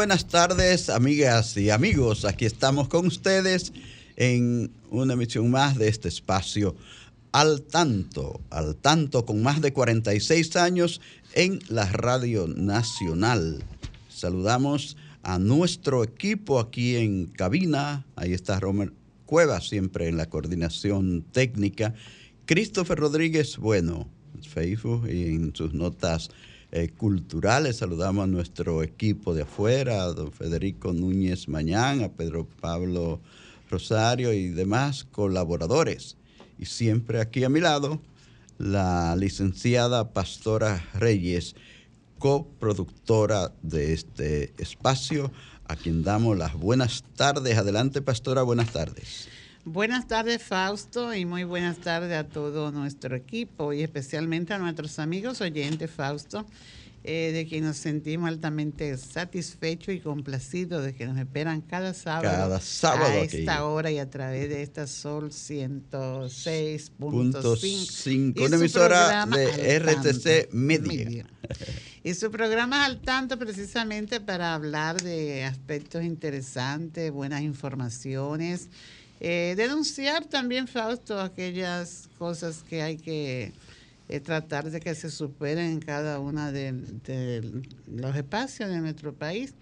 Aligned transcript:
Buenas 0.00 0.28
tardes, 0.28 0.88
amigas 0.88 1.58
y 1.58 1.68
amigos. 1.68 2.24
Aquí 2.24 2.46
estamos 2.46 2.88
con 2.88 3.06
ustedes 3.06 3.70
en 4.16 4.70
una 4.88 5.12
emisión 5.12 5.50
más 5.50 5.76
de 5.76 5.88
este 5.88 6.08
espacio 6.08 6.74
al 7.32 7.60
tanto, 7.60 8.40
al 8.48 8.76
tanto 8.76 9.26
con 9.26 9.42
más 9.42 9.60
de 9.60 9.74
46 9.74 10.56
años 10.56 11.02
en 11.34 11.58
la 11.68 11.84
Radio 11.84 12.48
Nacional. 12.48 13.62
Saludamos 14.08 14.96
a 15.22 15.38
nuestro 15.38 16.02
equipo 16.02 16.60
aquí 16.60 16.96
en 16.96 17.26
cabina. 17.26 18.06
Ahí 18.16 18.32
está 18.32 18.58
Romer 18.58 18.94
Cueva, 19.26 19.60
siempre 19.60 20.08
en 20.08 20.16
la 20.16 20.30
coordinación 20.30 21.26
técnica. 21.30 21.92
Christopher 22.46 22.98
Rodríguez, 22.98 23.58
bueno, 23.58 24.08
en 24.34 24.44
Facebook 24.44 25.06
y 25.10 25.26
en 25.26 25.54
sus 25.54 25.74
notas 25.74 26.30
eh, 26.72 26.88
culturales. 26.88 27.78
Saludamos 27.78 28.24
a 28.24 28.26
nuestro 28.26 28.82
equipo 28.82 29.34
de 29.34 29.42
afuera, 29.42 30.04
a 30.04 30.12
don 30.12 30.32
Federico 30.32 30.92
Núñez 30.92 31.48
Mañán, 31.48 32.02
a 32.02 32.12
Pedro 32.12 32.46
Pablo 32.60 33.20
Rosario 33.70 34.32
y 34.32 34.48
demás 34.48 35.04
colaboradores. 35.04 36.16
Y 36.58 36.66
siempre 36.66 37.20
aquí 37.20 37.44
a 37.44 37.48
mi 37.48 37.60
lado, 37.60 38.00
la 38.58 39.16
licenciada 39.16 40.12
Pastora 40.12 40.84
Reyes, 40.94 41.56
coproductora 42.18 43.52
de 43.62 43.92
este 43.92 44.52
espacio, 44.58 45.32
a 45.66 45.76
quien 45.76 46.02
damos 46.02 46.36
las 46.36 46.54
buenas 46.54 47.04
tardes. 47.16 47.56
Adelante, 47.56 48.02
Pastora, 48.02 48.42
buenas 48.42 48.72
tardes. 48.72 49.28
Buenas 49.64 50.06
tardes, 50.08 50.42
Fausto, 50.42 51.14
y 51.14 51.24
muy 51.26 51.44
buenas 51.44 51.76
tardes 51.78 52.16
a 52.16 52.24
todo 52.24 52.72
nuestro 52.72 53.14
equipo 53.14 53.72
y 53.74 53.82
especialmente 53.82 54.54
a 54.54 54.58
nuestros 54.58 54.98
amigos 54.98 55.40
oyentes, 55.42 55.90
Fausto, 55.90 56.46
eh, 57.04 57.30
de 57.32 57.46
quien 57.46 57.64
nos 57.64 57.76
sentimos 57.76 58.26
altamente 58.28 58.96
satisfechos 58.96 59.94
y 59.94 60.00
complacidos 60.00 60.82
de 60.82 60.94
que 60.94 61.04
nos 61.06 61.18
esperan 61.18 61.60
cada 61.60 61.92
sábado, 61.92 62.22
Cada 62.30 62.58
sábado 62.60 63.20
a 63.20 63.24
aquí. 63.24 63.36
esta 63.38 63.64
hora 63.66 63.90
y 63.90 63.98
a 63.98 64.08
través 64.08 64.48
de 64.48 64.62
esta 64.62 64.86
Sol 64.86 65.28
106.5. 65.30 67.86
Cinco, 67.86 68.40
y 68.40 68.44
una 68.46 68.56
emisora 68.56 69.26
de 69.26 69.78
RTC 69.78 70.24
Tanto. 70.24 70.56
Media. 70.56 71.26
Y 72.02 72.14
su 72.14 72.30
programa 72.30 72.86
es 72.86 72.86
al 72.86 73.02
tanto 73.02 73.38
precisamente 73.38 74.20
para 74.20 74.54
hablar 74.54 75.02
de 75.02 75.44
aspectos 75.44 76.02
interesantes, 76.02 77.12
buenas 77.12 77.42
informaciones, 77.42 78.70
eh, 79.20 79.54
denunciar 79.56 80.24
también, 80.24 80.66
Fausto, 80.66 81.20
aquellas 81.20 82.08
cosas 82.18 82.62
que 82.68 82.82
hay 82.82 82.96
que 82.96 83.52
eh, 84.08 84.20
tratar 84.20 84.70
de 84.70 84.80
que 84.80 84.94
se 84.94 85.10
superen 85.10 85.66
en 85.72 85.80
cada 85.80 86.18
uno 86.18 86.50
de, 86.52 86.72
de 86.72 87.62
los 87.86 88.16
espacios 88.16 88.68
de 88.70 88.78
nuestro 88.80 89.12
país. 89.14 89.54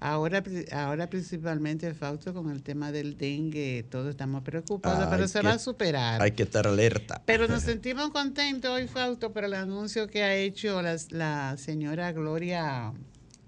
Ahora, 0.00 0.44
ahora 0.70 1.10
principalmente, 1.10 1.92
Fausto, 1.92 2.32
con 2.32 2.50
el 2.52 2.62
tema 2.62 2.92
del 2.92 3.16
dengue, 3.18 3.84
todos 3.90 4.10
estamos 4.10 4.42
preocupados, 4.44 5.08
pero 5.10 5.26
se 5.26 5.40
que- 5.40 5.46
va 5.48 5.54
a 5.54 5.58
superar. 5.58 6.22
Hay 6.22 6.30
que 6.30 6.44
estar 6.44 6.68
alerta. 6.68 7.20
Pero 7.24 7.48
nos 7.48 7.64
sentimos 7.64 8.10
contentos 8.10 8.70
hoy, 8.70 8.86
Fausto, 8.86 9.32
por 9.32 9.42
el 9.44 9.54
anuncio 9.54 10.06
que 10.06 10.22
ha 10.22 10.36
hecho 10.36 10.80
la, 10.82 10.96
la 11.10 11.56
señora 11.58 12.12
Gloria 12.12 12.92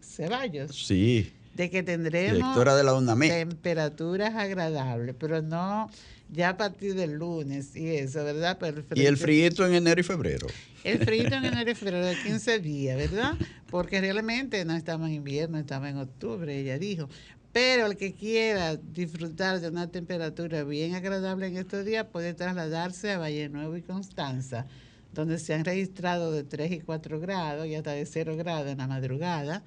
Ceballos, 0.03 0.75
Sí, 0.87 1.33
de 1.61 1.71
que 1.71 1.83
tendremos 1.83 2.37
directora 2.37 2.75
de 2.75 2.85
la 2.85 2.95
UNAME. 2.95 3.29
temperaturas 3.29 4.35
agradables, 4.35 5.15
pero 5.19 5.43
no 5.43 5.91
ya 6.31 6.51
a 6.51 6.57
partir 6.57 6.95
del 6.95 7.13
lunes 7.13 7.77
y 7.77 7.97
eso, 7.97 8.25
¿verdad? 8.25 8.57
Pero 8.59 8.83
Y 8.95 9.05
el 9.05 9.19
frío 9.19 9.47
en 9.47 9.75
enero 9.75 10.01
y 10.01 10.05
febrero. 10.05 10.47
El 10.85 11.05
frío 11.05 11.27
en 11.27 11.45
enero 11.45 11.71
y 11.71 11.75
febrero 11.77 12.07
de 12.07 12.17
15 12.17 12.61
días, 12.61 12.97
¿verdad? 12.97 13.35
Porque 13.69 14.01
realmente 14.01 14.65
no 14.65 14.75
estamos 14.75 15.09
en 15.09 15.17
invierno, 15.17 15.59
estamos 15.59 15.91
en 15.91 15.99
octubre, 15.99 16.59
ella 16.59 16.79
dijo. 16.79 17.09
Pero 17.53 17.87
el 17.87 17.97
que 17.97 18.15
quiera 18.15 18.77
disfrutar 18.77 19.61
de 19.61 19.69
una 19.69 19.91
temperatura 19.91 20.63
bien 20.65 20.95
agradable 20.95 21.49
en 21.49 21.59
estos 21.59 21.85
días 21.85 22.07
puede 22.11 22.33
trasladarse 22.33 23.11
a 23.11 23.19
Valle 23.19 23.49
Nuevo 23.49 23.77
y 23.77 23.83
Constanza, 23.83 24.67
donde 25.13 25.39
se 25.39 25.53
han 25.53 25.65
registrado 25.65 26.33
de 26.33 26.45
3 26.45 26.73
y 26.73 26.81
4 26.81 27.21
grados 27.21 27.67
y 27.67 27.75
hasta 27.75 27.91
de 27.91 28.07
0 28.07 28.37
grados 28.37 28.69
en 28.69 28.79
la 28.79 28.87
madrugada. 28.87 29.65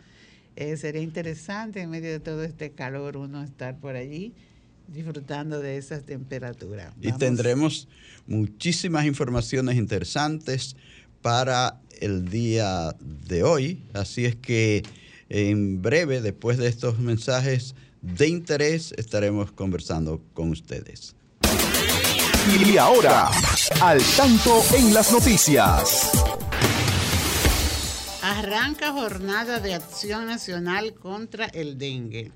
Eh, 0.56 0.78
sería 0.78 1.02
interesante 1.02 1.82
en 1.82 1.90
medio 1.90 2.12
de 2.12 2.20
todo 2.20 2.44
este 2.44 2.72
calor 2.72 3.18
uno 3.18 3.44
estar 3.44 3.78
por 3.80 3.96
allí 3.96 4.34
disfrutando 4.88 5.60
de 5.60 5.78
esas 5.78 6.04
temperaturas. 6.04 6.94
Y 7.02 7.12
tendremos 7.14 7.88
muchísimas 8.28 9.06
informaciones 9.06 9.78
interesantes 9.78 10.76
para 11.22 11.80
el 12.00 12.30
día 12.30 12.96
de 13.00 13.44
hoy. 13.44 13.82
Así 13.94 14.26
es 14.26 14.36
que 14.36 14.84
en 15.30 15.82
breve, 15.82 16.22
después 16.22 16.58
de 16.58 16.68
estos 16.68 17.00
mensajes 17.00 17.76
de 18.02 18.28
interés, 18.28 18.94
estaremos 18.98 19.52
conversando 19.52 20.22
con 20.34 20.50
ustedes. 20.50 21.16
Y 22.60 22.78
ahora, 22.78 23.32
Al 23.82 24.02
Tanto 24.18 24.62
en 24.76 24.94
las 24.94 25.12
noticias. 25.12 26.12
Arranca 28.44 28.92
jornada 28.92 29.62
de 29.62 29.74
acción 29.74 30.26
nacional 30.26 30.94
contra 30.96 31.46
el 31.46 31.78
dengue. 31.78 32.34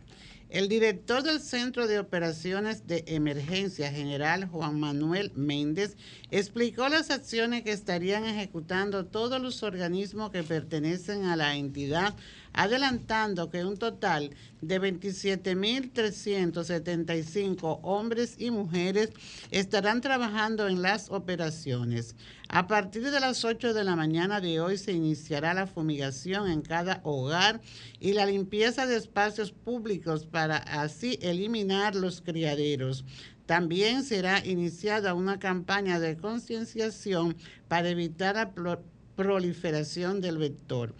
El 0.50 0.69
director 0.69 1.22
del 1.22 1.41
Centro 1.41 1.85
de 1.85 2.00
Operaciones 2.00 2.88
de 2.88 3.03
Emergencia 3.07 3.91
General 3.91 4.46
Juan 4.46 4.79
Manuel 4.79 5.34
Méndez 5.35 5.97
explicó 6.31 6.88
las 6.88 7.12
acciones 7.12 7.63
que 7.63 7.73
estarían 7.73 8.23
ejecutando 8.23 9.06
todos 9.06 9.41
los 9.41 9.63
organismos 9.63 10.31
que 10.31 10.44
pertenecen 10.44 11.25
a 11.25 11.35
la 11.35 11.57
entidad, 11.57 12.16
adelantando 12.57 13.50
que 13.51 13.63
un 13.63 13.78
total 13.78 14.31
de 14.62 14.81
27.375 14.81 17.79
hombres 17.84 18.35
y 18.40 18.50
mujeres 18.51 19.12
estarán 19.51 20.01
trabajando 20.01 20.67
en 20.67 20.81
las 20.81 21.09
operaciones. 21.12 22.16
A 22.50 22.66
partir 22.67 23.12
de 23.12 23.19
las 23.19 23.46
8 23.46 23.73
de 23.75 23.84
la 23.84 23.96
mañana 23.96 24.41
de 24.41 24.59
hoy 24.59 24.78
se 24.78 24.94
iniciará 24.94 25.53
la 25.53 25.67
fumigación 25.67 26.50
en 26.50 26.62
cada 26.63 27.02
hogar 27.03 27.61
y 27.99 28.14
la 28.14 28.26
limpieza 28.26 28.87
de 28.87 28.96
espacios 28.97 29.52
públicos 29.52 30.26
para 30.26 30.58
así 30.58 31.20
eliminar 31.22 31.93
los 31.96 32.22
criaderos. 32.22 33.05
También 33.46 34.03
será 34.03 34.43
iniciada 34.46 35.14
una 35.14 35.37
campaña 35.40 35.99
de 35.99 36.17
concienciación 36.17 37.37
para 37.67 37.90
evitar 37.90 38.35
la 38.35 38.49
pro- 38.52 38.81
proliferación 39.16 40.22
del 40.22 40.37
vector. 40.37 40.93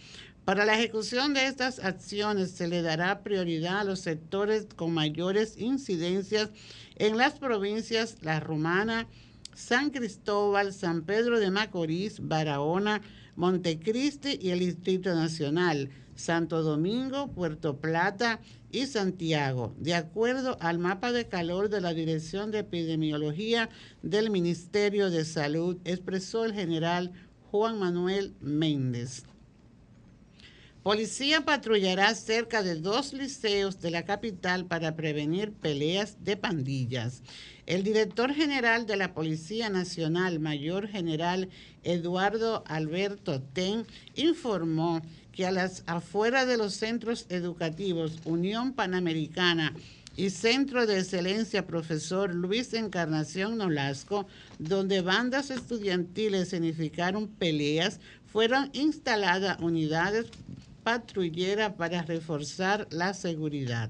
Para 0.48 0.64
la 0.64 0.76
ejecución 0.76 1.34
de 1.34 1.46
estas 1.46 1.80
acciones 1.80 2.52
se 2.52 2.70
le 2.70 2.82
dará 2.82 3.22
prioridad 3.22 3.80
a 3.80 3.84
los 3.84 4.00
sectores 4.00 4.66
con 4.78 4.94
mayores 4.94 5.58
incidencias 5.58 6.52
en 6.96 7.18
las 7.18 7.38
provincias 7.38 8.16
La 8.22 8.40
Romana, 8.40 9.10
San 9.54 9.90
Cristóbal, 9.90 10.72
San 10.72 11.02
Pedro 11.02 11.42
de 11.42 11.52
Macorís, 11.52 12.26
Barahona, 12.26 13.02
Montecristi 13.36 14.40
y 14.42 14.52
el 14.52 14.60
Distrito 14.60 15.14
Nacional, 15.14 15.90
Santo 16.16 16.64
Domingo, 16.64 17.28
Puerto 17.34 17.82
Plata 17.82 18.40
y 18.72 18.86
Santiago, 18.86 19.76
de 19.78 19.96
acuerdo 19.96 20.56
al 20.62 20.80
mapa 20.80 21.12
de 21.12 21.28
calor 21.28 21.68
de 21.68 21.82
la 21.82 21.94
Dirección 21.94 22.52
de 22.52 22.60
Epidemiología 22.60 23.68
del 24.02 24.30
Ministerio 24.30 25.10
de 25.10 25.26
Salud, 25.26 25.76
expresó 25.84 26.46
el 26.46 26.54
general 26.54 27.12
Juan 27.52 27.78
Manuel 27.80 28.34
Méndez. 28.40 29.27
Policía 30.88 31.42
patrullará 31.44 32.16
cerca 32.16 32.64
de 32.64 32.76
dos 32.76 33.12
liceos 33.12 33.82
de 33.82 33.92
la 33.92 34.06
capital 34.06 34.68
para 34.68 34.96
prevenir 34.96 35.52
peleas 35.52 36.16
de 36.24 36.38
pandillas. 36.38 37.24
El 37.66 37.84
director 37.84 38.34
general 38.34 38.86
de 38.88 38.96
la 38.96 39.14
Policía 39.14 39.70
Nacional, 39.70 40.40
Mayor 40.40 40.88
General 40.88 41.50
Eduardo 41.84 42.64
Alberto 42.68 43.42
Ten, 43.42 43.86
informó 44.16 45.02
que 45.34 45.46
a 45.46 45.52
las 45.52 45.84
afueras 45.88 46.48
de 46.48 46.56
los 46.56 46.76
centros 46.76 47.26
educativos 47.28 48.20
Unión 48.24 48.72
Panamericana 48.72 49.74
y 50.16 50.30
Centro 50.30 50.88
de 50.88 51.00
Excelencia 51.00 51.68
Profesor 51.68 52.34
Luis 52.34 52.74
Encarnación 52.74 53.58
Nolasco, 53.58 54.26
donde 54.58 55.02
bandas 55.02 55.52
estudiantiles 55.52 56.48
significaron 56.48 57.28
peleas, 57.28 58.00
fueron 58.26 58.70
instaladas 58.72 59.60
unidades 59.60 60.28
patrullera 60.88 61.76
para 61.76 62.02
reforzar 62.04 62.88
la 62.92 63.14
seguridad. 63.14 63.90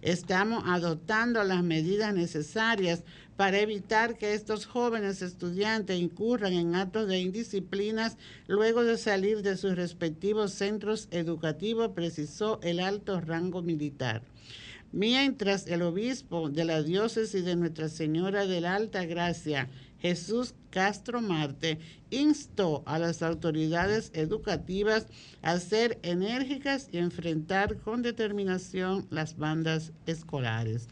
Estamos 0.00 0.62
adoptando 0.64 1.42
las 1.42 1.64
medidas 1.64 2.14
necesarias 2.14 3.02
para 3.36 3.58
evitar 3.58 4.16
que 4.16 4.32
estos 4.32 4.64
jóvenes 4.64 5.22
estudiantes 5.22 5.98
incurran 5.98 6.52
en 6.52 6.76
actos 6.76 7.08
de 7.08 7.18
indisciplinas 7.18 8.16
luego 8.46 8.84
de 8.84 8.96
salir 8.96 9.42
de 9.42 9.56
sus 9.56 9.74
respectivos 9.74 10.52
centros 10.52 11.08
educativos, 11.10 11.90
precisó 11.96 12.60
el 12.62 12.78
alto 12.78 13.20
rango 13.20 13.60
militar. 13.60 14.22
Mientras 14.92 15.66
el 15.66 15.82
obispo 15.82 16.48
de 16.48 16.64
la 16.64 16.80
diócesis 16.84 17.44
de 17.44 17.56
Nuestra 17.56 17.88
Señora 17.88 18.46
de 18.46 18.60
la 18.60 18.76
Alta 18.76 19.04
Gracia, 19.04 19.68
Jesús 20.06 20.54
Castro 20.70 21.20
Marte 21.20 21.80
instó 22.10 22.84
a 22.86 22.96
las 23.00 23.24
autoridades 23.24 24.12
educativas 24.14 25.08
a 25.42 25.58
ser 25.58 25.98
enérgicas 26.04 26.88
y 26.92 26.98
enfrentar 26.98 27.78
con 27.78 28.02
determinación 28.02 29.08
las 29.10 29.36
bandas 29.36 29.90
escolares. 30.06 30.86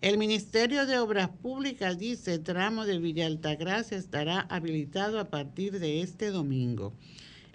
El 0.00 0.16
Ministerio 0.16 0.86
de 0.86 0.98
Obras 0.98 1.28
Públicas 1.28 1.98
dice 1.98 2.38
tramo 2.38 2.86
de 2.86 2.98
Villa 2.98 3.26
Altagracia 3.26 3.98
estará 3.98 4.40
habilitado 4.48 5.20
a 5.20 5.26
partir 5.26 5.78
de 5.80 6.00
este 6.00 6.30
domingo. 6.30 6.94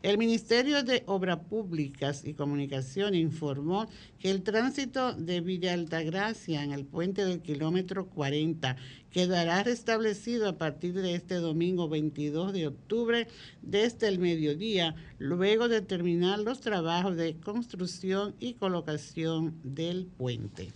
El 0.01 0.17
Ministerio 0.17 0.81
de 0.83 1.03
Obras 1.07 1.39
Públicas 1.49 2.23
y 2.25 2.33
Comunicación 2.33 3.15
informó 3.15 3.89
que 4.17 4.31
el 4.31 4.43
tránsito 4.43 5.13
de 5.13 5.41
Villa 5.41 5.73
Altagracia 5.73 6.63
en 6.63 6.71
el 6.71 6.85
puente 6.85 7.25
del 7.25 7.41
kilómetro 7.41 8.07
40 8.07 8.77
quedará 9.11 9.61
restablecido 9.63 10.47
a 10.47 10.57
partir 10.57 10.93
de 10.93 11.15
este 11.15 11.35
domingo 11.35 11.89
22 11.89 12.53
de 12.53 12.67
octubre 12.67 13.27
desde 13.61 14.07
el 14.07 14.19
mediodía, 14.19 14.95
luego 15.17 15.67
de 15.67 15.81
terminar 15.81 16.39
los 16.39 16.61
trabajos 16.61 17.17
de 17.17 17.35
construcción 17.35 18.35
y 18.39 18.53
colocación 18.53 19.59
del 19.63 20.05
puente. 20.05 20.71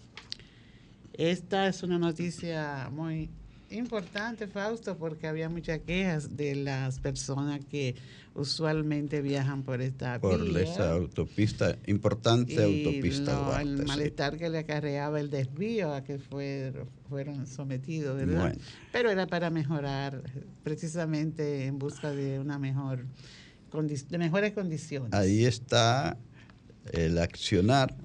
Esta 1.14 1.68
es 1.68 1.82
una 1.84 1.98
noticia 1.98 2.90
muy 2.92 3.30
importante, 3.74 4.48
Fausto, 4.48 4.98
porque 4.98 5.28
había 5.28 5.50
muchas 5.50 5.80
quejas 5.80 6.36
de 6.36 6.56
las 6.56 7.00
personas 7.00 7.60
que 7.66 7.96
usualmente 8.36 9.22
viajan 9.22 9.64
por 9.64 9.82
esta 9.82 10.20
por 10.20 10.42
esa 10.58 10.94
autopista, 10.94 11.78
importante 11.86 12.64
autopista. 12.64 13.62
el 13.62 13.86
malestar 13.86 14.38
que 14.38 14.50
le 14.50 14.60
acarreaba 14.60 15.20
el 15.20 15.30
desvío 15.30 15.94
a 15.94 16.04
que 16.04 16.18
fueron 16.18 17.48
sometidos, 17.48 18.18
¿verdad? 18.18 18.56
Pero 18.92 19.12
era 19.12 19.28
para 19.28 19.50
mejorar, 19.50 20.24
precisamente 20.64 21.66
en 21.66 21.78
busca 21.78 22.12
de 22.12 22.40
una 22.40 22.58
mejor 22.60 23.06
de 23.72 24.18
mejores 24.20 24.54
condiciones. 24.54 25.14
Ahí 25.14 25.46
está 25.46 26.16
el 26.92 27.18
accionar 27.18 27.96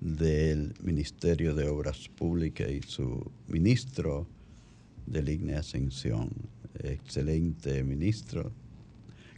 del 0.00 0.74
Ministerio 0.82 1.54
de 1.54 1.68
Obras 1.68 2.08
Públicas 2.08 2.70
y 2.70 2.80
su 2.82 3.30
ministro 3.46 4.26
de 5.06 5.22
Línea 5.22 5.60
Ascensión, 5.60 6.30
excelente 6.82 7.82
ministro, 7.84 8.52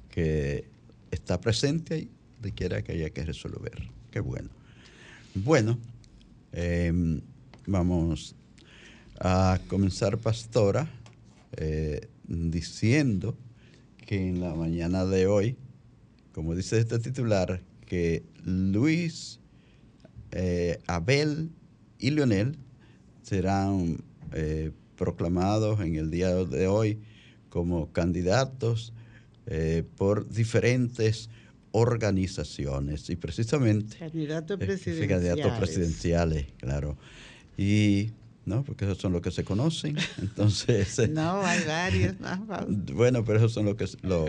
que 0.09 0.69
está 1.11 1.41
presente 1.41 1.95
ahí, 1.95 2.11
de 2.41 2.53
quiera 2.53 2.83
que 2.83 2.93
haya 2.93 3.11
que 3.11 3.25
resolver. 3.25 3.91
Qué 4.11 4.21
bueno. 4.21 4.51
Bueno, 5.35 5.79
em, 6.53 7.21
vamos 7.67 8.37
a 9.19 9.59
comenzar, 9.69 10.19
pastora, 10.19 10.89
eh, 11.57 12.09
diciendo 12.29 13.37
que 14.07 14.29
en 14.29 14.41
la 14.41 14.55
mañana 14.55 15.05
de 15.05 15.27
hoy, 15.27 15.57
como 16.33 16.55
dice 16.55 16.79
este 16.79 16.99
titular, 16.99 17.63
que 17.87 18.25
Luis, 18.45 19.41
eh, 20.33 20.79
Abel 20.87 21.51
y 21.99 22.11
Leonel 22.11 22.57
serán 23.23 24.03
eh, 24.33 24.73
proclamados 24.97 25.81
en 25.81 25.97
el 25.97 26.11
día 26.11 26.35
de 26.35 26.67
hoy 26.67 26.99
como 27.49 27.93
candidatos 27.93 28.93
eh, 29.47 29.85
por 29.97 30.29
diferentes 30.29 31.29
organizaciones 31.73 33.11
y 33.11 33.17
precisamente 33.17 33.99
candidatos 33.99 34.59
presidenciales. 34.59 35.09
candidatos 35.09 35.59
presidenciales, 35.59 36.47
claro. 36.59 36.97
Y 37.57 38.13
no, 38.47 38.63
porque 38.63 38.85
esos 38.85 38.99
son 38.99 39.13
los 39.13 39.23
que 39.23 39.31
se 39.31 39.45
conocen. 39.45 39.97
Entonces. 40.19 40.99
Eh, 40.99 41.09
no, 41.09 41.43
hay 41.43 41.65
varios. 41.65 42.15
bueno, 42.93 43.25
pero 43.25 43.39
esos 43.39 43.53
son 43.53 43.65
los 43.65 43.77
que. 43.77 43.87
Lo, 44.03 44.27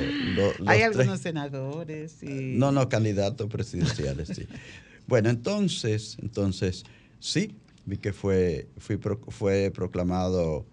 hay 0.65 0.81
algunos 0.81 1.19
senadores 1.19 2.23
y. 2.23 2.55
No, 2.57 2.71
no, 2.71 2.87
candidatos 2.89 3.49
presidenciales, 3.49 4.29
sí. 4.29 4.47
bueno, 5.07 5.29
entonces, 5.29 6.17
entonces, 6.21 6.83
sí, 7.19 7.55
vi 7.85 7.97
que 7.97 8.13
fue, 8.13 8.67
fue 8.77 9.71
proclamado 9.71 10.65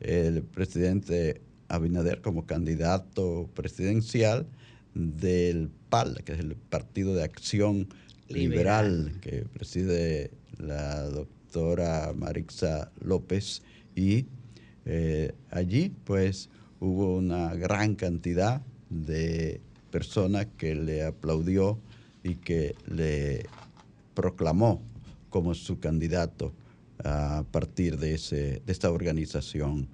el 0.00 0.42
presidente 0.42 1.40
Abinader 1.68 2.20
como 2.20 2.46
candidato 2.46 3.48
presidencial 3.54 4.46
del 4.94 5.70
PAL, 5.88 6.22
que 6.24 6.32
es 6.32 6.40
el 6.40 6.56
Partido 6.56 7.14
de 7.14 7.24
Acción 7.24 7.88
Liberal, 8.28 9.12
que 9.20 9.44
preside 9.52 10.30
la 10.58 11.02
doctora 11.04 12.12
Marixa 12.14 12.92
López. 13.00 13.62
Y 13.96 14.26
eh, 14.84 15.32
allí, 15.50 15.92
pues, 16.04 16.50
hubo 16.80 17.16
una 17.16 17.54
gran 17.54 17.94
cantidad 17.94 18.62
de 18.90 19.60
personas 19.90 20.46
que 20.58 20.74
le 20.74 21.02
aplaudió 21.02 21.78
y 22.22 22.36
que 22.36 22.74
le 22.86 23.46
proclamó 24.14 24.82
como 25.30 25.54
su 25.54 25.80
candidato 25.80 26.52
a 27.04 27.44
partir 27.50 27.98
de, 27.98 28.14
ese, 28.14 28.62
de 28.64 28.72
esta 28.72 28.90
organización 28.90 29.88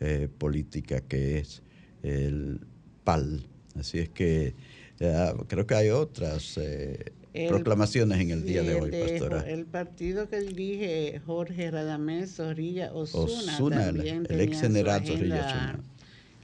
eh, 0.00 0.28
política 0.38 1.00
que 1.00 1.38
es 1.38 1.62
el 2.02 2.60
PAL. 3.04 3.46
Así 3.78 3.98
es 3.98 4.08
que 4.08 4.54
creo 5.48 5.66
que 5.66 5.74
hay 5.74 5.90
otras 5.90 6.58
eh, 6.58 7.12
proclamaciones 7.48 8.20
en 8.20 8.30
el 8.30 8.44
día 8.44 8.62
de 8.62 8.74
hoy, 8.74 8.90
pastora. 8.90 9.48
El 9.48 9.66
partido 9.66 10.28
que 10.28 10.40
dirige 10.40 11.20
Jorge 11.24 11.70
Radamés 11.70 12.36
Zorrilla 12.36 12.92
Osuna, 12.92 13.88
el, 13.88 14.40
ex 14.40 14.60
general 14.60 15.06
Zorrilla 15.06 15.46
Osuna. 15.46 15.80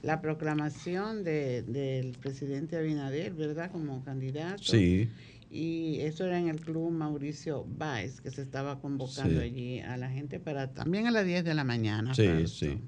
La 0.03 0.21
proclamación 0.21 1.23
del 1.23 2.15
presidente 2.21 2.77
Abinader, 2.77 3.33
¿verdad? 3.33 3.71
Como 3.71 4.03
candidato. 4.03 4.61
Sí 4.61 5.09
y 5.53 5.99
eso 6.01 6.25
era 6.25 6.39
en 6.39 6.47
el 6.47 6.59
club 6.59 6.91
Mauricio 6.91 7.63
Báez, 7.77 8.21
que 8.21 8.31
se 8.31 8.41
estaba 8.41 8.79
convocando 8.79 9.39
allí 9.39 9.81
a 9.81 9.97
la 9.97 10.09
gente 10.09 10.39
para 10.39 10.73
también 10.73 11.05
a 11.05 11.11
las 11.11 11.27
10 11.27 11.43
de 11.43 11.53
la 11.53 11.63
mañana. 11.63 12.15
Sí, 12.15 12.47
sí. 12.47 12.79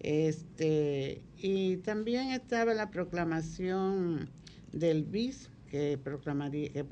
Este, 0.00 1.22
y 1.36 1.76
también 1.78 2.30
estaba 2.30 2.74
la 2.74 2.90
proclamación 2.90 4.28
del 4.72 5.04
BIS, 5.04 5.50
que, 5.70 5.98
proclamaría, 6.02 6.72
que 6.72 6.84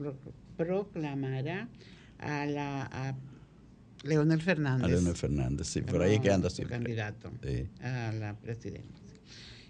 proclamará 0.57 1.69
a 2.19 2.47
la 2.47 2.83
a 2.83 3.16
Leonel 4.05 4.40
Fernández. 4.40 4.85
A 4.85 4.88
Leonel 4.88 5.16
Fernández, 5.16 5.66
sí, 5.66 5.81
por 5.83 6.00
ahí 6.00 6.21
que 6.21 6.31
anda 6.31 6.49
siempre. 6.49 6.76
Candidato 6.76 7.33
a 7.81 8.12
la 8.12 8.37
presidencia. 8.38 9.06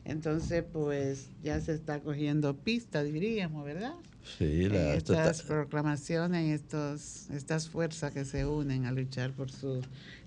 Entonces, 0.06 0.62
pues 0.72 1.30
ya 1.42 1.60
se 1.60 1.72
está 1.74 2.00
cogiendo 2.00 2.56
pista, 2.56 3.02
diríamos, 3.02 3.64
¿verdad? 3.64 3.94
Sí, 4.38 4.68
la, 4.68 4.94
estas 4.94 5.42
proclamaciones, 5.42 6.60
estos, 6.60 7.28
estas 7.30 7.68
fuerzas 7.68 8.12
que 8.12 8.24
se 8.24 8.46
unen 8.46 8.86
a 8.86 8.92
luchar 8.92 9.32
por 9.32 9.50
su 9.50 9.82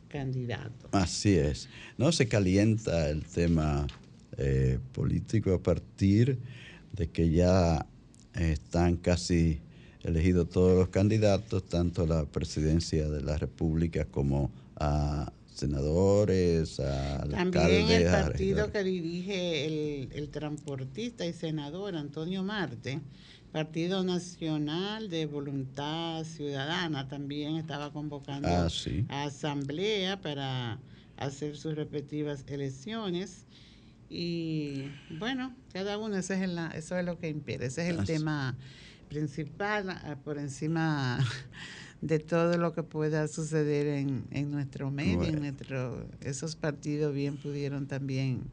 candidato. 0.10 0.90
Así 0.92 1.36
es. 1.36 1.70
No 1.98 2.12
se 2.12 2.28
calienta 2.28 3.10
el 3.10 3.24
tema 3.24 3.88
eh, 4.38 4.80
político 4.92 5.54
a 5.54 5.64
partir 5.64 6.40
de 6.92 7.08
que 7.08 7.30
ya 7.30 7.86
están 8.34 8.98
casi 8.98 9.62
elegidos 10.04 10.50
todos 10.50 10.78
los 10.78 10.90
candidatos, 10.90 11.66
tanto 11.66 12.04
a 12.04 12.08
la 12.08 12.26
presidencia 12.26 13.08
de 13.08 13.22
la 13.22 13.38
República 13.38 14.04
como 14.04 14.52
a 14.76 15.32
senadores, 15.60 16.82
También 17.32 17.90
el 17.90 18.06
partido 18.06 18.72
que 18.72 18.84
dirige 18.84 19.66
el, 19.66 20.10
el 20.14 20.30
transportista 20.30 21.26
y 21.26 21.34
senador 21.34 21.96
Antonio 21.96 22.44
Marte, 22.44 23.02
Partido 23.52 24.04
Nacional 24.04 25.10
de 25.10 25.26
Voluntad 25.26 26.24
Ciudadana, 26.24 27.08
también 27.08 27.56
estaba 27.56 27.92
convocando 27.92 28.48
Ah, 28.48 28.68
a 29.10 29.24
asamblea 29.24 30.22
para 30.22 30.80
hacer 31.18 31.58
sus 31.58 31.76
respectivas 31.76 32.46
elecciones. 32.48 33.46
Y 34.10 34.86
bueno, 35.20 35.56
cada 35.74 35.98
uno, 35.98 36.16
ese 36.16 36.36
es 36.36 36.42
el, 36.42 36.58
eso 36.74 36.98
es 36.98 37.06
lo 37.06 37.20
que 37.20 37.30
impide, 37.30 37.68
ese 37.68 37.88
es 37.88 37.98
el 37.98 38.06
tema 38.06 38.56
principal 39.08 39.90
ah, 39.90 40.18
por 40.24 40.38
encima 40.38 41.20
de 42.02 42.20
todo 42.20 42.58
lo 42.58 42.74
que 42.74 42.84
pueda 42.84 43.28
suceder 43.28 43.88
en, 43.88 44.24
en 44.32 44.52
nuestro 44.52 44.90
medio, 44.90 45.24
en 45.24 45.40
nuestro, 45.40 46.06
esos 46.22 46.56
partidos 46.56 47.14
bien 47.14 47.38
pudieron 47.38 47.88
también, 47.88 48.44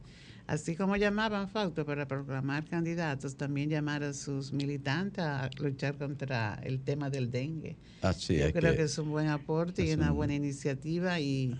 así 0.46 0.74
como 0.74 0.96
llamaban 0.96 1.48
Fausto 1.48 1.86
para 1.86 2.08
proclamar 2.08 2.64
candidatos, 2.64 3.36
también 3.36 3.70
llamar 3.70 4.02
a 4.02 4.12
sus 4.12 4.52
militantes 4.52 5.24
a 5.24 5.48
luchar 5.58 5.96
contra 5.96 6.60
el 6.64 6.80
tema 6.80 7.08
del 7.08 7.30
dengue. 7.30 7.76
Así 8.02 8.36
Yo 8.36 8.52
creo 8.52 8.74
que, 8.74 8.82
es 8.82 8.98
un 8.98 9.10
buen 9.10 9.28
aporte 9.28 9.84
y 9.84 9.92
una 9.92 10.10
buena 10.10 10.34
iniciativa 10.34 11.20
y 11.20 11.56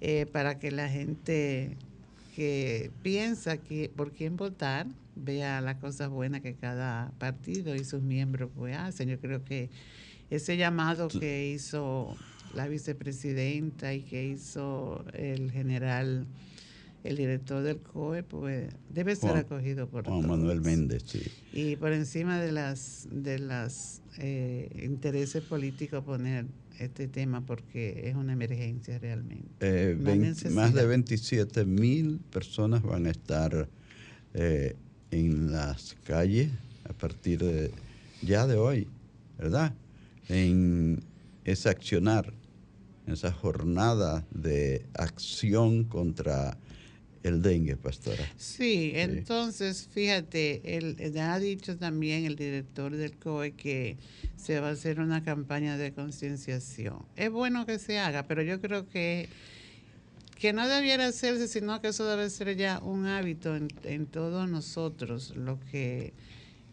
eh, 0.00 0.26
para 0.26 0.58
que 0.58 0.70
la 0.70 0.88
gente 0.88 1.76
que 2.36 2.90
piensa 3.02 3.56
que 3.56 3.90
por 3.94 4.12
quién 4.12 4.36
votar 4.36 4.86
vea 5.16 5.60
las 5.60 5.76
cosas 5.76 6.08
buenas 6.08 6.40
que 6.40 6.54
cada 6.54 7.10
partido 7.18 7.74
y 7.74 7.84
sus 7.84 8.02
miembros 8.02 8.50
pues 8.54 8.76
hacen. 8.76 9.08
Yo 9.08 9.18
creo 9.18 9.44
que 9.44 9.70
ese 10.30 10.56
llamado 10.56 11.08
que 11.08 11.50
hizo 11.50 12.16
la 12.54 12.68
vicepresidenta 12.68 13.94
y 13.94 14.02
que 14.02 14.24
hizo 14.24 15.04
el 15.12 15.50
general, 15.50 16.26
el 17.04 17.16
director 17.16 17.62
del 17.62 17.78
COE, 17.78 18.22
pues 18.22 18.68
debe 18.88 19.16
ser 19.16 19.36
acogido 19.36 19.88
por 19.88 20.06
Juan 20.06 20.26
Manuel 20.26 20.60
Méndez, 20.60 21.04
sí. 21.06 21.22
Y 21.52 21.76
por 21.76 21.92
encima 21.92 22.40
de 22.40 22.52
las 22.52 23.08
de 23.10 23.38
las 23.38 24.02
eh, 24.18 24.70
intereses 24.82 25.42
políticos 25.42 26.04
poner 26.04 26.46
este 26.78 27.08
tema 27.08 27.44
porque 27.44 28.08
es 28.08 28.16
una 28.16 28.32
emergencia 28.32 28.98
realmente. 28.98 29.48
Eh, 29.60 29.96
más 30.50 30.74
de 30.74 30.86
27 30.86 31.64
mil 31.66 32.18
personas 32.30 32.82
van 32.82 33.06
a 33.06 33.10
estar 33.10 33.68
eh, 34.34 34.76
en 35.10 35.52
las 35.52 35.96
calles 36.04 36.50
a 36.88 36.92
partir 36.92 37.40
de 37.40 37.70
ya 38.22 38.46
de 38.46 38.56
hoy, 38.56 38.88
¿verdad? 39.38 39.74
En 40.30 41.02
ese 41.44 41.68
accionar, 41.68 42.32
en 43.06 43.14
esa 43.14 43.32
jornada 43.32 44.24
de 44.30 44.86
acción 44.94 45.84
contra 45.84 46.56
el 47.22 47.42
dengue, 47.42 47.76
pastora. 47.76 48.24
Sí, 48.36 48.92
entonces, 48.94 49.88
fíjate, 49.92 50.76
él, 50.76 50.96
ha 51.18 51.38
dicho 51.38 51.76
también 51.76 52.24
el 52.24 52.36
director 52.36 52.96
del 52.96 53.16
COE 53.18 53.52
que 53.52 53.98
se 54.36 54.60
va 54.60 54.68
a 54.68 54.72
hacer 54.72 55.00
una 55.00 55.22
campaña 55.22 55.76
de 55.76 55.92
concienciación. 55.92 57.04
Es 57.16 57.30
bueno 57.30 57.66
que 57.66 57.78
se 57.78 57.98
haga, 57.98 58.26
pero 58.26 58.42
yo 58.42 58.60
creo 58.60 58.88
que, 58.88 59.28
que 60.38 60.52
no 60.52 60.66
debiera 60.66 61.08
hacerse, 61.08 61.46
sino 61.48 61.80
que 61.80 61.88
eso 61.88 62.06
debe 62.06 62.30
ser 62.30 62.56
ya 62.56 62.78
un 62.78 63.06
hábito 63.06 63.54
en, 63.54 63.68
en 63.84 64.06
todos 64.06 64.48
nosotros, 64.48 65.36
lo 65.36 65.58
que 65.70 66.14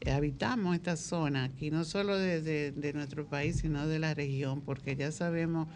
habitamos 0.06 0.76
esta 0.76 0.96
zona, 0.96 1.46
aquí 1.46 1.72
no 1.72 1.84
solo 1.84 2.18
de 2.18 2.92
nuestro 2.94 3.28
país, 3.28 3.58
sino 3.58 3.88
de 3.88 4.00
la 4.00 4.14
región, 4.14 4.62
porque 4.62 4.96
ya 4.96 5.12
sabemos 5.12 5.68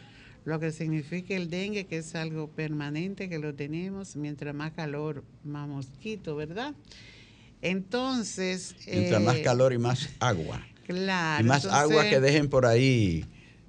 lo 0.43 0.59
que 0.59 0.71
significa 0.71 1.35
el 1.35 1.49
dengue, 1.49 1.85
que 1.85 1.97
es 1.97 2.15
algo 2.15 2.49
permanente, 2.49 3.29
que 3.29 3.37
lo 3.37 3.53
tenemos, 3.53 4.15
mientras 4.15 4.55
más 4.55 4.71
calor, 4.71 5.23
más 5.43 5.67
mosquito, 5.67 6.35
¿verdad? 6.35 6.73
Entonces... 7.61 8.75
Mientras 8.87 9.21
más 9.21 9.37
eh, 9.37 9.41
calor 9.43 9.73
y 9.73 9.77
más 9.77 10.09
agua. 10.19 10.65
Claro. 10.87 11.43
Y 11.43 11.47
más 11.47 11.65
agua 11.65 12.09
que 12.09 12.19
dejen 12.19 12.49
por 12.49 12.65
ahí 12.65 13.23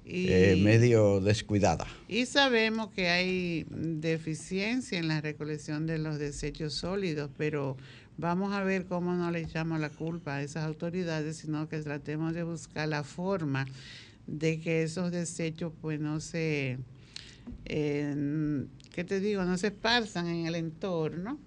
eh, 0.05 0.59
medio 0.63 1.21
descuidada. 1.21 1.85
Y 2.07 2.25
sabemos 2.25 2.89
que 2.89 3.07
hay 3.09 3.65
deficiencia 3.69 4.97
en 4.97 5.07
la 5.07 5.21
recolección 5.21 5.85
de 5.85 5.99
los 5.99 6.17
desechos 6.17 6.73
sólidos, 6.73 7.29
pero 7.37 7.77
vamos 8.17 8.53
a 8.53 8.63
ver 8.63 8.85
cómo 8.85 9.13
no 9.13 9.31
le 9.31 9.41
echamos 9.41 9.79
la 9.79 9.89
culpa 9.89 10.35
a 10.35 10.41
esas 10.41 10.65
autoridades, 10.65 11.37
sino 11.37 11.67
que 11.67 11.79
tratemos 11.79 12.33
de 12.33 12.43
buscar 12.43 12.87
la 12.87 13.03
forma 13.03 13.65
de 14.27 14.59
que 14.59 14.83
esos 14.83 15.11
desechos 15.11 15.73
pues 15.81 15.99
no 15.99 16.19
se, 16.19 16.77
eh, 17.65 18.65
¿qué 18.91 19.03
te 19.03 19.19
digo? 19.19 19.43
No 19.43 19.57
se 19.57 19.67
esparzan 19.67 20.27
en 20.27 20.45
el 20.45 20.55
entorno 20.55 21.39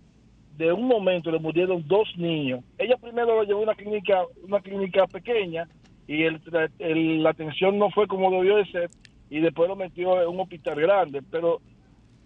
de 0.57 0.71
un 0.71 0.87
momento 0.87 1.31
le 1.31 1.39
murieron 1.39 1.83
dos 1.87 2.07
niños. 2.17 2.63
Ella 2.77 2.97
primero 2.97 3.35
lo 3.35 3.43
llevó 3.43 3.59
a 3.61 3.63
una 3.63 3.75
clínica, 3.75 4.23
una 4.43 4.59
clínica 4.59 5.07
pequeña 5.07 5.67
y 6.07 6.23
el, 6.23 7.23
la 7.23 7.29
atención 7.29 7.77
no 7.77 7.89
fue 7.89 8.07
como 8.07 8.31
debió 8.31 8.57
de 8.57 8.65
ser 8.65 8.89
y 9.29 9.39
después 9.39 9.67
lo 9.69 9.75
metió 9.75 10.21
en 10.21 10.29
un 10.29 10.41
hospital 10.41 10.79
grande, 10.79 11.21
pero 11.31 11.59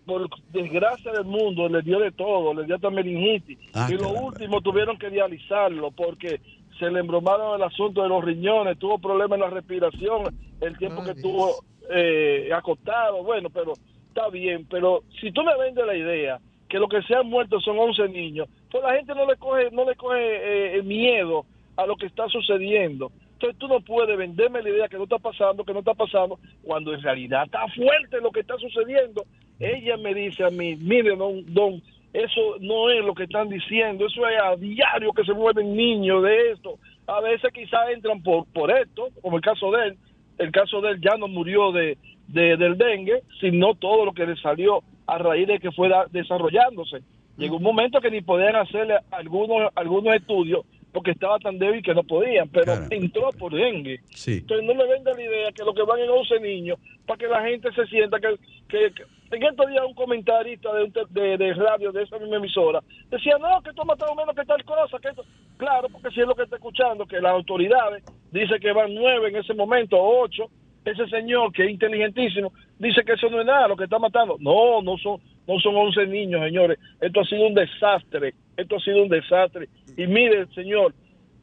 por 0.05 0.29
desgracia 0.51 1.11
del 1.11 1.25
mundo 1.25 1.67
le 1.67 1.81
dio 1.81 1.99
de 1.99 2.11
todo, 2.11 2.53
le 2.53 2.65
dio 2.65 2.75
hasta 2.75 2.89
meningitis 2.89 3.57
ah, 3.73 3.87
y 3.91 3.95
lo 3.95 4.09
último 4.09 4.61
tuvieron 4.61 4.97
que 4.97 5.09
dializarlo 5.09 5.91
porque 5.91 6.39
se 6.79 6.89
le 6.89 6.99
embromaron 6.99 7.55
el 7.55 7.63
asunto 7.63 8.03
de 8.03 8.09
los 8.09 8.23
riñones, 8.23 8.79
tuvo 8.79 8.97
problemas 8.99 9.37
en 9.37 9.41
la 9.41 9.49
respiración 9.49 10.35
el 10.61 10.77
tiempo 10.77 11.03
que 11.03 11.11
estuvo 11.11 11.63
eh, 11.89 12.49
acostado, 12.53 13.23
bueno, 13.23 13.49
pero 13.49 13.73
está 14.07 14.29
bien, 14.29 14.65
pero 14.69 15.03
si 15.19 15.31
tú 15.31 15.43
me 15.43 15.57
vendes 15.57 15.85
la 15.85 15.95
idea 15.95 16.39
que 16.67 16.79
lo 16.79 16.87
que 16.87 17.01
se 17.03 17.15
han 17.15 17.27
muerto 17.27 17.59
son 17.61 17.77
11 17.77 18.09
niños, 18.09 18.47
pues 18.71 18.83
la 18.83 18.95
gente 18.95 19.13
no 19.15 19.25
le 19.25 19.37
coge 19.37 19.71
no 19.71 19.85
le 19.85 19.95
coge 19.95 20.77
eh, 20.77 20.83
miedo 20.83 21.45
a 21.75 21.85
lo 21.85 21.95
que 21.95 22.07
está 22.07 22.27
sucediendo. 22.27 23.11
Entonces 23.37 23.59
tú 23.59 23.67
no 23.67 23.79
puedes 23.81 24.17
venderme 24.17 24.63
la 24.63 24.69
idea 24.69 24.87
que 24.87 24.97
no 24.97 25.03
está 25.03 25.19
pasando, 25.19 25.63
que 25.63 25.71
no 25.71 25.79
está 25.79 25.93
pasando, 25.93 26.39
cuando 26.63 26.91
en 26.91 27.03
realidad 27.03 27.43
está 27.45 27.67
fuerte 27.67 28.19
lo 28.19 28.31
que 28.31 28.39
está 28.39 28.57
sucediendo. 28.57 29.25
Ella 29.59 29.95
me 29.95 30.15
dice 30.15 30.43
a 30.43 30.49
mí, 30.49 30.75
mire, 30.75 31.15
don, 31.15 31.45
don 31.53 31.79
Eso 32.13 32.55
no 32.61 32.89
es 32.89 33.05
lo 33.05 33.13
que 33.13 33.25
están 33.25 33.47
diciendo, 33.47 34.07
eso 34.07 34.27
es 34.27 34.41
a 34.41 34.55
diario 34.55 35.13
que 35.13 35.23
se 35.23 35.33
mueven 35.33 35.75
niños 35.75 36.23
de 36.23 36.51
esto. 36.53 36.79
A 37.05 37.21
veces 37.21 37.53
quizás 37.53 37.89
entran 37.93 38.23
por, 38.23 38.47
por 38.47 38.71
esto, 38.71 39.09
como 39.21 39.37
el 39.37 39.43
caso 39.43 39.69
de 39.69 39.89
él. 39.89 39.97
El 40.39 40.51
caso 40.51 40.81
de 40.81 40.93
él 40.93 40.99
ya 40.99 41.15
no 41.17 41.27
murió 41.27 41.71
de, 41.71 41.95
del 42.27 42.75
dengue, 42.75 43.21
sino 43.39 43.75
todo 43.75 44.03
lo 44.03 44.13
que 44.13 44.25
le 44.25 44.35
salió 44.37 44.81
a 45.05 45.19
raíz 45.19 45.47
de 45.47 45.59
que 45.59 45.71
fuera 45.71 46.07
desarrollándose. 46.09 47.03
Llegó 47.37 47.57
un 47.57 47.63
momento 47.63 48.01
que 48.01 48.09
ni 48.09 48.21
podían 48.21 48.55
hacerle 48.55 48.95
algunos, 49.11 49.71
algunos 49.75 50.15
estudios 50.15 50.65
porque 50.97 51.11
estaba 51.11 51.37
tan 51.37 51.59
débil 51.59 51.83
que 51.83 51.93
no 51.93 52.01
podían, 52.01 52.49
pero 52.49 52.73
entró 52.89 53.29
por 53.37 53.53
dengue. 53.53 53.99
Entonces 54.25 54.65
no 54.65 54.73
me 54.73 54.87
venda 54.87 55.13
la 55.13 55.21
idea 55.21 55.51
que 55.51 55.63
lo 55.63 55.71
que 55.71 55.83
van 55.83 55.99
en 55.99 56.09
11 56.09 56.39
niños 56.39 56.79
para 57.05 57.19
que 57.19 57.27
la 57.27 57.43
gente 57.43 57.71
se 57.71 57.85
sienta 57.85 58.19
que, 58.19 58.35
que, 58.67 58.91
en 59.29 59.43
estos 59.43 59.69
días 59.69 59.85
un 59.85 59.93
comentarista 59.93 60.71
de, 60.73 61.37
de, 61.37 61.53
radio 61.53 61.91
de 61.91 62.01
esa 62.01 62.17
misma 62.17 62.37
emisora 62.37 62.81
decía, 63.11 63.37
no, 63.37 63.61
que 63.61 63.69
esto 63.69 63.85
matado 63.85 64.15
menos 64.15 64.35
que 64.35 64.43
tal 64.43 64.63
cosa, 64.65 64.97
que 64.97 65.09
esto... 65.09 65.23
Claro, 65.57 65.87
porque 65.87 66.09
si 66.09 66.21
es 66.21 66.25
lo 66.25 66.33
que 66.33 66.43
está 66.43 66.55
escuchando, 66.55 67.05
que 67.05 67.21
las 67.21 67.33
autoridades 67.33 68.03
dicen 68.31 68.59
que 68.59 68.71
van 68.71 68.95
nueve 68.95 69.29
en 69.29 69.35
ese 69.35 69.53
momento, 69.53 70.01
ocho, 70.01 70.49
ese 70.91 71.07
señor 71.07 71.51
que 71.51 71.65
es 71.65 71.71
inteligentísimo 71.71 72.53
dice 72.79 73.03
que 73.03 73.13
eso 73.13 73.29
no 73.29 73.41
es 73.41 73.45
nada, 73.45 73.67
lo 73.67 73.75
que 73.75 73.85
está 73.85 73.99
matando. 73.99 74.37
No, 74.39 74.81
no 74.81 74.97
son, 74.97 75.19
no 75.47 75.59
son 75.59 75.75
11 75.75 76.07
niños, 76.07 76.41
señores. 76.41 76.79
Esto 77.01 77.21
ha 77.21 77.25
sido 77.25 77.47
un 77.47 77.53
desastre, 77.53 78.33
esto 78.55 78.75
ha 78.75 78.79
sido 78.79 79.03
un 79.03 79.09
desastre. 79.09 79.67
Y 79.97 80.07
mire, 80.07 80.45
señor, 80.53 80.93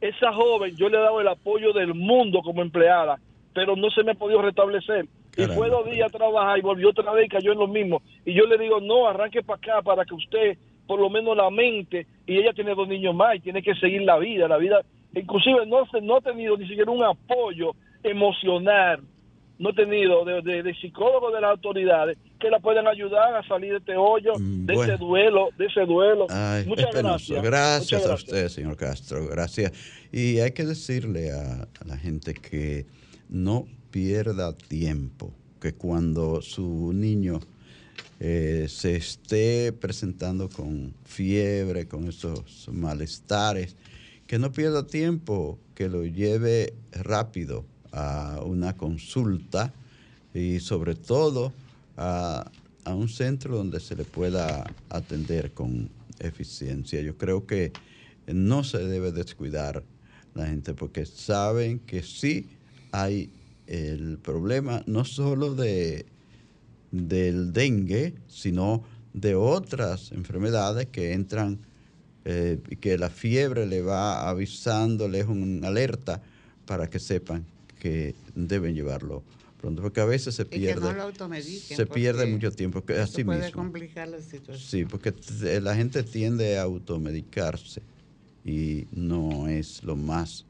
esa 0.01 0.33
joven 0.33 0.75
yo 0.75 0.89
le 0.89 0.97
he 0.97 1.01
dado 1.01 1.21
el 1.21 1.27
apoyo 1.27 1.73
del 1.73 1.93
mundo 1.93 2.41
como 2.41 2.61
empleada, 2.61 3.19
pero 3.53 3.75
no 3.75 3.89
se 3.89 4.03
me 4.03 4.11
ha 4.11 4.15
podido 4.15 4.41
restablecer. 4.41 5.05
Y 5.37 5.43
fue 5.47 5.69
dos 5.69 5.85
días 5.89 6.07
a 6.07 6.17
trabajar 6.17 6.57
y 6.57 6.61
volvió 6.61 6.89
otra 6.89 7.11
vez 7.11 7.25
y 7.25 7.29
cayó 7.29 7.51
en 7.51 7.59
lo 7.59 7.67
mismo. 7.67 8.01
Y 8.25 8.33
yo 8.33 8.45
le 8.45 8.57
digo, 8.57 8.79
no, 8.79 9.05
arranque 9.07 9.43
para 9.43 9.57
acá 9.57 9.81
para 9.81 10.05
que 10.05 10.13
usted 10.13 10.57
por 10.87 10.99
lo 10.99 11.09
menos 11.09 11.35
la 11.35 11.49
mente, 11.49 12.05
y 12.27 12.37
ella 12.37 12.53
tiene 12.53 12.75
dos 12.75 12.87
niños 12.87 13.15
más 13.15 13.35
y 13.35 13.39
tiene 13.39 13.61
que 13.61 13.73
seguir 13.75 14.03
la 14.03 14.17
vida, 14.17 14.47
la 14.47 14.57
vida, 14.57 14.81
inclusive 15.15 15.65
no, 15.65 15.83
no 16.03 16.17
ha 16.17 16.21
tenido 16.21 16.55
ni 16.57 16.67
siquiera 16.67 16.91
un 16.91 17.03
apoyo 17.03 17.71
emocional 18.03 19.01
no 19.57 19.69
he 19.69 19.73
tenido 19.73 20.25
de, 20.25 20.41
de, 20.41 20.73
psicólogos 20.75 21.33
de 21.33 21.41
las 21.41 21.51
autoridades 21.51 22.17
que 22.39 22.49
la 22.49 22.59
puedan 22.59 22.87
ayudar 22.87 23.35
a 23.35 23.47
salir 23.47 23.71
de 23.71 23.77
este 23.77 23.95
hoyo, 23.95 24.33
mm, 24.37 24.65
de 24.65 24.73
ese 24.73 24.97
duelo, 24.97 25.49
de 25.57 25.65
ese 25.65 25.81
duelo. 25.81 26.27
Muchas 26.65 26.93
gracias. 26.93 27.43
Gracias 27.43 28.05
a 28.05 28.13
usted, 28.15 28.49
señor 28.49 28.75
Castro. 28.75 29.27
Gracias. 29.27 29.71
Y 30.11 30.39
hay 30.39 30.51
que 30.51 30.65
decirle 30.65 31.31
a, 31.31 31.67
la 31.85 31.97
gente 31.97 32.33
que 32.33 32.85
no 33.29 33.65
pierda 33.91 34.55
tiempo, 34.57 35.33
que 35.61 35.73
cuando 35.73 36.41
su 36.41 36.91
niño 36.93 37.39
eh, 38.19 38.65
se 38.67 38.97
esté 38.97 39.71
presentando 39.71 40.49
con 40.49 40.93
fiebre, 41.05 41.87
con 41.87 42.07
esos 42.09 42.67
malestares, 42.71 43.77
que 44.27 44.37
no 44.37 44.51
pierda 44.51 44.85
tiempo, 44.85 45.59
que 45.75 45.87
lo 45.87 46.03
lleve 46.03 46.73
rápido 46.91 47.65
a 47.95 48.41
una 48.43 48.75
consulta 48.75 49.73
y 50.33 50.59
sobre 50.59 50.95
todo 50.95 51.53
a, 51.97 52.51
un 52.85 53.09
centro 53.09 53.55
donde 53.55 53.79
se 53.79 53.95
le 53.95 54.03
pueda 54.03 54.63
atender 54.89 55.53
con 55.53 55.89
eficiencia. 56.19 57.01
Yo 57.01 57.17
creo 57.17 57.47
que 57.47 57.71
no 58.27 58.63
se 58.63 58.77
debe 58.77 59.11
descuidar 59.11 59.83
la 60.35 60.45
gente 60.45 60.75
porque 60.75 61.05
saben 61.07 61.79
que 61.79 62.03
sí 62.03 62.47
hay 62.91 63.31
el 63.65 64.19
problema 64.19 64.83
no 64.85 65.03
solo 65.03 65.55
de, 65.55 66.05
del 66.91 67.53
dengue, 67.53 68.13
sino 68.27 68.83
de 69.13 69.33
otras 69.33 70.11
enfermedades 70.11 70.87
que 70.87 71.13
entran 71.13 71.57
eh, 72.25 72.59
y 72.69 72.75
que 72.75 72.97
la 72.99 73.09
fiebre 73.09 73.65
le 73.65 73.81
va 73.81 74.29
avisando, 74.29 75.07
le 75.07 75.23
una 75.23 75.69
alerta 75.69 76.21
para 76.65 76.89
que 76.89 76.99
sepan 76.99 77.45
que 77.85 78.15
deben 78.33 78.73
llevarlo 78.73 79.21
pronto, 79.61 79.83
porque 79.83 80.01
a 80.01 80.05
veces 80.05 80.33
se 80.33 80.43
pierde. 80.43 80.91
se 81.53 81.85
pierde 81.85 82.25
mucho 82.25 82.49
tiempo. 82.49 82.83
Que 82.83 82.97
así 82.97 83.23
puede 83.23 83.51
complicar 83.51 84.07
la 84.07 84.19
situación. 84.21 84.57
Sí, 84.57 84.85
porque 84.85 85.13
la 85.61 85.75
gente 85.75 86.01
tiende 86.01 86.57
a 86.57 86.63
automedicarse 86.63 87.83
y 88.43 88.87
no 88.91 89.47
es 89.47 89.83
lo 89.83 89.95
más 89.95 90.47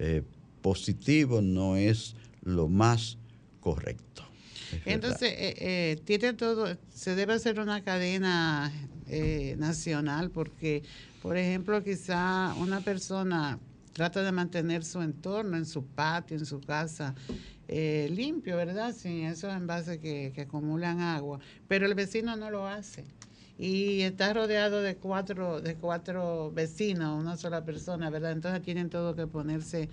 eh, 0.00 0.22
positivo, 0.60 1.40
no 1.40 1.76
es 1.76 2.16
lo 2.42 2.66
más 2.66 3.16
correcto. 3.60 4.24
Entonces, 4.84 5.34
eh, 5.34 5.54
eh, 5.58 6.00
tiene 6.04 6.32
todo, 6.32 6.76
se 6.92 7.14
debe 7.14 7.34
hacer 7.34 7.60
una 7.60 7.84
cadena 7.84 8.72
nacional 9.56 10.30
porque, 10.30 10.82
por 11.22 11.36
ejemplo, 11.36 11.84
quizá 11.84 12.54
una 12.58 12.80
persona 12.80 13.60
trata 13.92 14.22
de 14.22 14.32
mantener 14.32 14.84
su 14.84 15.00
entorno, 15.02 15.56
en 15.56 15.66
su 15.66 15.84
patio, 15.84 16.36
en 16.36 16.46
su 16.46 16.60
casa, 16.60 17.14
eh, 17.68 18.08
limpio, 18.10 18.56
¿verdad? 18.56 18.94
Sin 18.94 19.24
esos 19.24 19.52
envases 19.54 19.98
que, 19.98 20.32
que 20.34 20.42
acumulan 20.42 21.00
agua. 21.00 21.38
Pero 21.68 21.86
el 21.86 21.94
vecino 21.94 22.36
no 22.36 22.50
lo 22.50 22.66
hace 22.66 23.04
y 23.58 24.00
está 24.02 24.32
rodeado 24.32 24.82
de 24.82 24.96
cuatro 24.96 25.60
de 25.60 25.76
cuatro 25.76 26.50
vecinos, 26.52 27.20
una 27.20 27.36
sola 27.36 27.64
persona, 27.64 28.10
¿verdad? 28.10 28.32
Entonces 28.32 28.62
tienen 28.62 28.90
todo 28.90 29.14
que 29.14 29.26
ponerse 29.26 29.88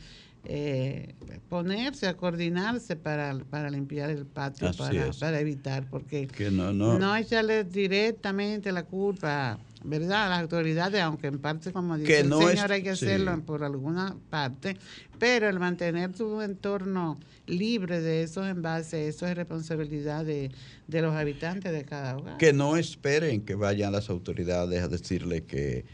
eh, 0.45 1.13
ponerse 1.49 2.07
a 2.07 2.15
coordinarse 2.15 2.95
para, 2.95 3.37
para 3.49 3.69
limpiar 3.69 4.09
el 4.09 4.25
patio, 4.25 4.71
para, 4.77 5.11
para, 5.11 5.39
evitar, 5.39 5.87
porque 5.89 6.27
no, 6.51 6.71
no. 6.71 6.97
no 6.97 7.15
echarle 7.15 7.65
directamente 7.65 8.71
la 8.71 8.83
culpa 8.83 9.59
¿verdad? 9.83 10.29
Las 10.29 10.41
autoridades, 10.41 11.01
aunque 11.01 11.27
en 11.27 11.39
parte, 11.39 11.71
como 11.71 11.97
dice 11.97 12.19
el 12.19 12.31
señor, 12.31 12.71
hay 12.71 12.83
que 12.83 12.91
hacerlo 12.91 13.41
por 13.45 13.63
alguna 13.63 14.15
parte, 14.29 14.77
pero 15.17 15.49
el 15.49 15.59
mantener 15.59 16.11
tu 16.13 16.41
entorno 16.41 17.19
libre 17.47 18.01
de 18.01 18.23
esos 18.23 18.47
envases, 18.47 19.15
eso 19.15 19.25
es 19.27 19.35
responsabilidad 19.35 20.25
de, 20.25 20.51
los 20.87 21.15
habitantes 21.15 21.71
de 21.71 21.85
cada 21.85 22.17
hogar. 22.17 22.37
Que 22.37 22.53
no 22.53 22.77
esperen 22.77 23.41
que 23.41 23.55
vayan 23.55 23.91
las 23.91 24.09
autoridades 24.09 24.83
a 24.83 24.87
decirle 24.87 25.43
que 25.43 25.85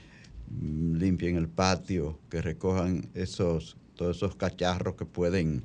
mm, 0.49 0.95
limpien 0.95 1.35
el 1.37 1.47
patio, 1.47 2.19
que 2.29 2.41
recojan 2.41 3.09
esos, 3.13 3.77
todos 3.95 4.17
esos 4.17 4.35
cacharros 4.35 4.95
que 4.95 5.05
pueden 5.05 5.63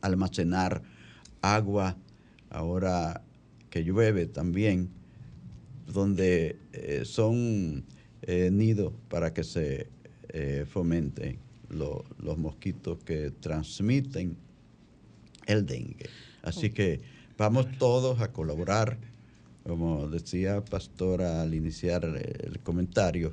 almacenar 0.00 0.82
agua 1.40 1.96
ahora 2.50 3.22
que 3.70 3.84
llueve 3.84 4.26
también 4.26 4.90
donde 5.92 6.56
eh, 6.72 7.02
son 7.04 7.84
eh, 8.22 8.50
nidos 8.52 8.92
para 9.08 9.32
que 9.32 9.44
se 9.44 9.88
eh, 10.28 10.64
fomenten 10.68 11.38
los 11.70 12.36
mosquitos 12.36 12.98
que 13.02 13.30
transmiten 13.30 14.36
el 15.46 15.64
dengue. 15.64 16.10
Así 16.42 16.68
que 16.70 17.00
vamos 17.38 17.66
todos 17.78 18.20
a 18.20 18.30
colaborar, 18.30 18.98
como 19.62 20.06
decía 20.08 20.62
Pastora 20.62 21.40
al 21.40 21.54
iniciar 21.54 22.04
el 22.04 22.58
comentario, 22.60 23.32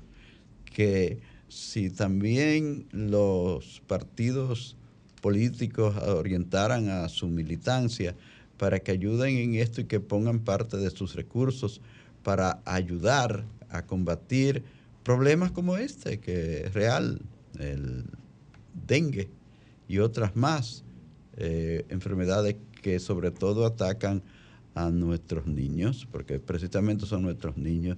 que 0.64 1.20
si 1.50 1.90
también 1.90 2.86
los 2.92 3.82
partidos 3.88 4.78
políticos 5.22 5.98
orientaran 5.98 6.88
a 6.90 7.10
su 7.10 7.28
militancia 7.28 8.16
para 8.58 8.80
que 8.80 8.92
ayuden 8.92 9.38
en 9.38 9.56
esto 9.56 9.82
y 9.82 9.86
que 9.86 10.00
pongan 10.00 10.40
parte 10.40 10.78
de 10.78 10.90
sus 10.92 11.16
recursos 11.16 11.82
para 12.30 12.62
ayudar 12.64 13.44
a 13.72 13.88
combatir 13.88 14.62
problemas 15.04 15.50
como 15.50 15.78
este, 15.78 16.20
que 16.20 16.68
es 16.68 16.74
real, 16.76 17.20
el 17.58 18.06
dengue 18.86 19.32
y 19.88 19.98
otras 19.98 20.36
más 20.36 20.84
eh, 21.38 21.88
enfermedades 21.90 22.56
que 22.84 23.00
sobre 23.00 23.32
todo 23.32 23.66
atacan 23.66 24.22
a 24.76 24.92
nuestros 24.92 25.48
niños, 25.48 26.08
porque 26.12 26.40
precisamente 26.40 27.08
son 27.08 27.24
nuestros 27.24 27.58
niños 27.58 27.98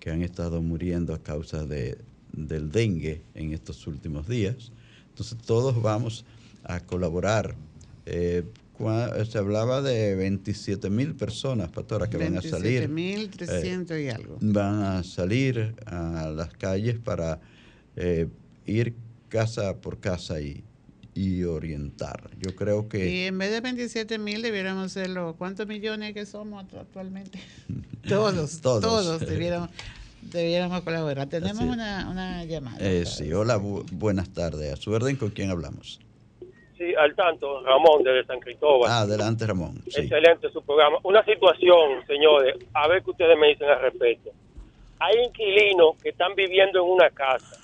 que 0.00 0.10
han 0.10 0.22
estado 0.22 0.60
muriendo 0.60 1.14
a 1.14 1.22
causa 1.22 1.64
de, 1.64 1.98
del 2.32 2.72
dengue 2.72 3.22
en 3.34 3.52
estos 3.52 3.86
últimos 3.86 4.26
días. 4.26 4.72
Entonces 5.10 5.38
todos 5.46 5.80
vamos 5.80 6.24
a 6.64 6.80
colaborar. 6.80 7.54
Eh, 8.06 8.42
se 9.30 9.38
hablaba 9.38 9.82
de 9.82 10.14
27 10.14 10.90
mil 10.90 11.14
personas, 11.14 11.70
pastora, 11.70 12.08
que 12.08 12.16
van 12.16 12.36
a 12.38 12.42
salir. 12.42 12.88
mil 12.88 13.30
300 13.30 13.98
y 13.98 14.08
algo. 14.08 14.38
Van 14.40 14.82
a 14.82 15.02
salir 15.02 15.74
a 15.86 16.28
las 16.28 16.50
calles 16.54 16.98
para 16.98 17.40
eh, 17.96 18.28
ir 18.66 18.94
casa 19.28 19.76
por 19.76 19.98
casa 19.98 20.40
y, 20.40 20.64
y, 21.14 21.42
orientar. 21.44 22.30
Yo 22.38 22.54
creo 22.54 22.88
que... 22.88 23.10
Y 23.10 23.20
en 23.24 23.38
vez 23.38 23.50
de 23.50 23.60
27 23.60 24.18
mil 24.18 24.42
debiéramos 24.42 24.86
hacerlo. 24.86 25.34
¿Cuántos 25.36 25.66
millones 25.66 26.14
que 26.14 26.24
somos 26.24 26.64
actualmente? 26.72 27.40
todos, 28.08 28.60
todos, 28.60 28.82
todos 28.82 29.20
debiéramos, 29.20 29.70
debiéramos 30.22 30.82
colaborar. 30.82 31.28
Tenemos 31.28 31.62
una, 31.62 32.08
una, 32.08 32.44
llamada. 32.44 32.78
Eh, 32.80 33.04
sí, 33.06 33.32
hola, 33.32 33.56
buenas 33.56 34.30
tardes. 34.30 34.72
A 34.72 34.76
su 34.76 34.92
orden, 34.92 35.16
¿con 35.16 35.30
quién 35.30 35.50
hablamos? 35.50 36.00
Sí, 36.78 36.94
al 36.96 37.14
tanto, 37.16 37.60
Ramón 37.64 38.04
desde 38.04 38.24
San 38.24 38.38
Cristóbal. 38.38 38.88
Ah, 38.90 39.00
adelante, 39.00 39.44
Ramón. 39.46 39.74
Excelente 39.86 40.48
su 40.52 40.62
programa. 40.64 40.98
Una 41.02 41.24
situación, 41.24 42.06
señores, 42.06 42.54
a 42.72 42.86
ver 42.86 43.02
qué 43.02 43.10
ustedes 43.10 43.36
me 43.36 43.48
dicen 43.48 43.68
al 43.68 43.80
respecto. 43.80 44.30
hay 45.00 45.16
inquilinos 45.26 45.96
que 46.02 46.10
están 46.10 46.34
viviendo 46.36 46.78
en 46.84 46.90
una 46.90 47.10
casa. 47.10 47.56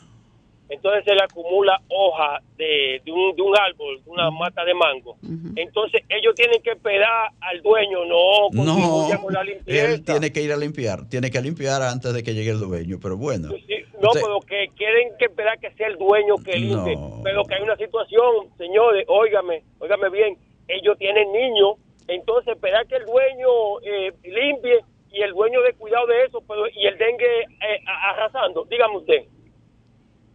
Entonces 0.69 1.05
se 1.05 1.15
le 1.15 1.23
acumula 1.23 1.79
hoja 1.89 2.41
de, 2.57 3.01
de, 3.05 3.13
un, 3.13 3.37
de 3.37 3.43
un 3.43 3.55
árbol, 3.57 4.03
de 4.03 4.11
una 4.11 4.31
mata 4.31 4.65
de 4.65 4.73
mango. 4.75 5.17
Entonces 5.57 6.03
ellos 6.09 6.35
tienen 6.35 6.61
que 6.63 6.71
esperar 6.71 7.31
al 7.41 7.61
dueño, 7.63 7.99
no 8.07 8.49
No, 8.51 9.09
con 9.23 9.33
la 9.35 9.45
limpieza. 9.45 9.93
él 9.93 10.05
tiene 10.05 10.33
que 10.33 10.41
ir 10.43 10.53
a 10.53 10.57
limpiar, 10.57 11.07
tiene 11.09 11.31
que 11.31 11.41
limpiar 11.43 11.83
antes 11.83 12.13
de 12.15 12.23
que 12.23 12.33
llegue 12.35 12.51
el 12.51 12.61
dueño, 12.61 12.99
pero 13.01 13.17
bueno. 13.19 13.51
Sí, 13.51 13.75
no, 14.05 14.11
Usted- 14.11 14.21
pero 14.23 14.41
que 14.41 14.69
quieren 14.77 15.09
que 15.19 15.25
esperar 15.27 15.59
que 15.59 15.71
sea 15.73 15.89
el 15.89 15.97
dueño 15.97 16.37
que 16.45 16.57
limpie. 16.59 16.95
No. 16.97 17.21
Pero 17.25 17.45
que 17.45 17.55
hay 17.55 17.63
una 17.63 17.77
situación, 17.77 18.49
señores, 18.59 19.05
óigame, 19.09 19.65
óigame 19.79 20.11
bien, 20.11 20.37
ellos 20.69 20.97
tienen 20.99 21.31
niños, 21.33 21.77
entonces 22.09 22.55
esperar 22.55 22.87
que 22.87 22.97
el 22.97 23.05
dueño 23.07 23.81
eh, 23.83 24.13
limpie 24.25 24.81
y 25.13 25.23
el 25.23 25.33
dueño 25.33 25.61
de 25.63 25.73
cuidado 25.75 26.07
de 26.07 26.25
eso, 26.25 26.43
pero 26.47 26.67
y 26.69 26.87
el 26.87 26.99
dengue 26.99 27.41
eh, 27.43 27.81
arrasando, 27.87 28.65
dígame 28.71 28.97
usted. 28.99 29.23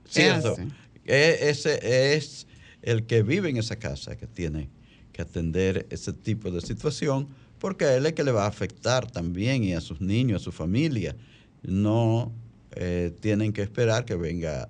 Cierto. 0.05 0.53
así. 0.53 0.63
Eh, 1.05 1.37
Ese 1.49 2.15
es 2.15 2.47
el 2.81 3.05
que 3.05 3.23
vive 3.23 3.49
en 3.49 3.57
esa 3.57 3.77
casa 3.77 4.17
que 4.17 4.27
tiene 4.27 4.69
que 5.11 5.21
atender 5.21 5.85
ese 5.89 6.13
tipo 6.13 6.49
de 6.51 6.61
situación, 6.61 7.27
porque 7.59 7.85
a 7.85 7.95
él 7.97 8.05
es 8.05 8.13
que 8.13 8.23
le 8.23 8.31
va 8.31 8.45
a 8.45 8.47
afectar 8.47 9.09
también 9.11 9.63
y 9.63 9.73
a 9.73 9.81
sus 9.81 9.99
niños, 10.01 10.41
a 10.41 10.45
su 10.45 10.51
familia. 10.51 11.15
No 11.61 12.31
eh, 12.71 13.15
tienen 13.19 13.53
que 13.53 13.61
esperar 13.61 14.05
que 14.05 14.15
venga 14.15 14.67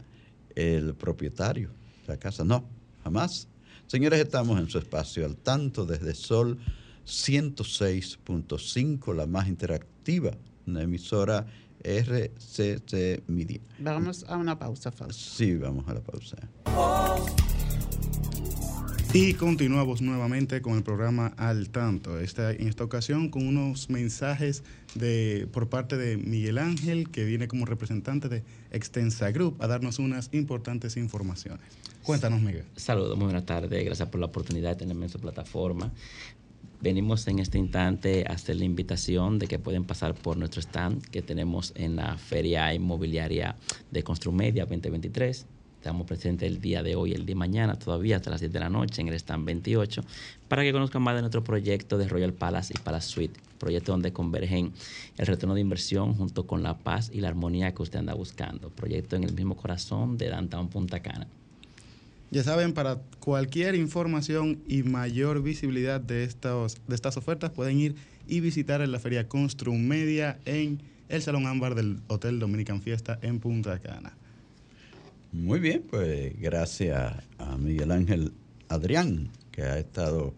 el 0.55 0.95
propietario 0.95 1.69
de 2.05 2.13
la 2.13 2.17
casa. 2.17 2.43
No, 2.43 2.67
jamás. 3.03 3.47
Señores, 3.87 4.19
estamos 4.19 4.59
en 4.59 4.69
su 4.69 4.77
espacio 4.77 5.25
al 5.25 5.35
tanto 5.35 5.85
desde 5.85 6.13
Sol 6.13 6.59
106.5, 7.05 9.15
la 9.15 9.25
más 9.25 9.47
interactiva, 9.47 10.31
una 10.67 10.83
emisora 10.83 11.47
RCC 11.83 13.23
Media. 13.27 13.61
Vamos 13.79 14.25
a 14.27 14.37
una 14.37 14.59
pausa, 14.59 14.91
Fausto. 14.91 15.35
Sí, 15.35 15.55
vamos 15.55 15.87
a 15.87 15.95
la 15.95 16.01
pausa. 16.01 16.37
Y 19.11 19.33
continuamos 19.33 20.01
nuevamente 20.01 20.61
con 20.61 20.75
el 20.75 20.83
programa 20.83 21.33
Al 21.37 21.71
Tanto. 21.71 22.19
Esta, 22.19 22.51
en 22.51 22.67
esta 22.67 22.83
ocasión 22.83 23.29
con 23.29 23.47
unos 23.47 23.89
mensajes 23.89 24.63
de, 24.95 25.47
por 25.51 25.69
parte 25.69 25.97
de 25.97 26.17
Miguel 26.17 26.57
Ángel, 26.57 27.09
que 27.09 27.25
viene 27.25 27.47
como 27.47 27.65
representante 27.65 28.29
de 28.29 28.43
Extensa 28.71 29.31
Group, 29.31 29.57
a 29.59 29.67
darnos 29.67 29.99
unas 29.99 30.29
importantes 30.33 30.97
informaciones. 30.97 31.65
Cuéntanos, 32.03 32.41
Miguel. 32.41 32.65
Saludos, 32.75 33.17
muy 33.17 33.25
buenas 33.25 33.45
tardes. 33.45 33.83
Gracias 33.85 34.09
por 34.09 34.19
la 34.19 34.27
oportunidad 34.27 34.71
de 34.71 34.75
tenerme 34.77 35.05
en 35.05 35.11
su 35.11 35.19
plataforma. 35.19 35.91
Venimos 36.81 37.27
en 37.27 37.39
este 37.39 37.57
instante 37.57 38.25
a 38.27 38.33
hacer 38.33 38.55
la 38.55 38.63
invitación 38.63 39.37
de 39.37 39.47
que 39.47 39.59
pueden 39.59 39.83
pasar 39.83 40.13
por 40.13 40.37
nuestro 40.37 40.61
stand 40.61 41.05
que 41.09 41.21
tenemos 41.21 41.73
en 41.75 41.97
la 41.97 42.17
Feria 42.17 42.73
Inmobiliaria 42.73 43.57
de 43.91 44.01
Construmedia 44.01 44.63
2023. 44.63 45.45
Estamos 45.75 46.07
presentes 46.07 46.49
el 46.49 46.61
día 46.61 46.81
de 46.81 46.95
hoy, 46.95 47.11
el 47.11 47.25
día 47.25 47.35
de 47.35 47.39
mañana, 47.39 47.77
todavía 47.77 48.15
hasta 48.15 48.29
las 48.29 48.39
10 48.39 48.53
de 48.53 48.59
la 48.61 48.69
noche 48.69 49.01
en 49.01 49.09
el 49.09 49.13
stand 49.15 49.45
28, 49.45 50.03
para 50.47 50.63
que 50.63 50.71
conozcan 50.71 51.01
más 51.01 51.15
de 51.15 51.21
nuestro 51.21 51.43
proyecto 51.43 51.97
de 51.97 52.07
Royal 52.07 52.33
Palace 52.33 52.73
y 52.73 52.79
Palace 52.79 53.09
Suite, 53.09 53.39
proyecto 53.59 53.91
donde 53.91 54.11
convergen 54.11 54.73
el 55.17 55.27
retorno 55.27 55.53
de 55.53 55.61
inversión 55.61 56.15
junto 56.15 56.47
con 56.47 56.63
la 56.63 56.77
paz 56.77 57.11
y 57.13 57.21
la 57.21 57.27
armonía 57.27 57.73
que 57.73 57.83
usted 57.83 57.99
anda 57.99 58.13
buscando. 58.15 58.69
Proyecto 58.69 59.15
en 59.15 59.23
el 59.23 59.33
mismo 59.33 59.55
corazón 59.55 60.17
de 60.17 60.29
Downtown 60.29 60.69
Punta 60.69 61.01
Cana. 61.01 61.27
Ya 62.31 62.43
saben, 62.43 62.73
para 62.73 62.99
cualquier 63.19 63.75
información 63.75 64.59
y 64.67 64.83
mayor 64.83 65.41
visibilidad 65.41 65.99
de, 65.99 66.23
estos, 66.23 66.77
de 66.87 66.95
estas 66.95 67.17
ofertas, 67.17 67.51
pueden 67.51 67.79
ir 67.79 67.95
y 68.27 68.39
visitar 68.39 68.81
en 68.81 68.91
la 68.91 68.99
feria 68.99 69.27
Construm 69.27 69.87
Media 69.87 70.39
en 70.45 70.79
el 71.09 71.23
Salón 71.23 71.47
Ámbar 71.47 71.73
del 71.73 71.99
Hotel 72.07 72.39
Dominican 72.39 72.81
Fiesta 72.81 73.17
en 73.23 73.39
Punta 73.39 73.79
Cana. 73.79 74.15
Muy 75.31 75.59
bien, 75.59 75.83
pues 75.89 76.39
gracias 76.39 77.15
a 77.39 77.57
Miguel 77.57 77.91
Ángel 77.91 78.31
Adrián, 78.67 79.29
que 79.51 79.63
ha 79.63 79.79
estado 79.79 80.33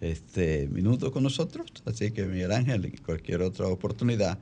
este 0.00 0.68
minuto 0.68 1.12
con 1.12 1.22
nosotros. 1.22 1.70
Así 1.84 2.10
que 2.10 2.24
Miguel 2.24 2.52
Ángel, 2.52 2.86
y 2.86 2.98
cualquier 2.98 3.42
otra 3.42 3.66
oportunidad, 3.66 4.38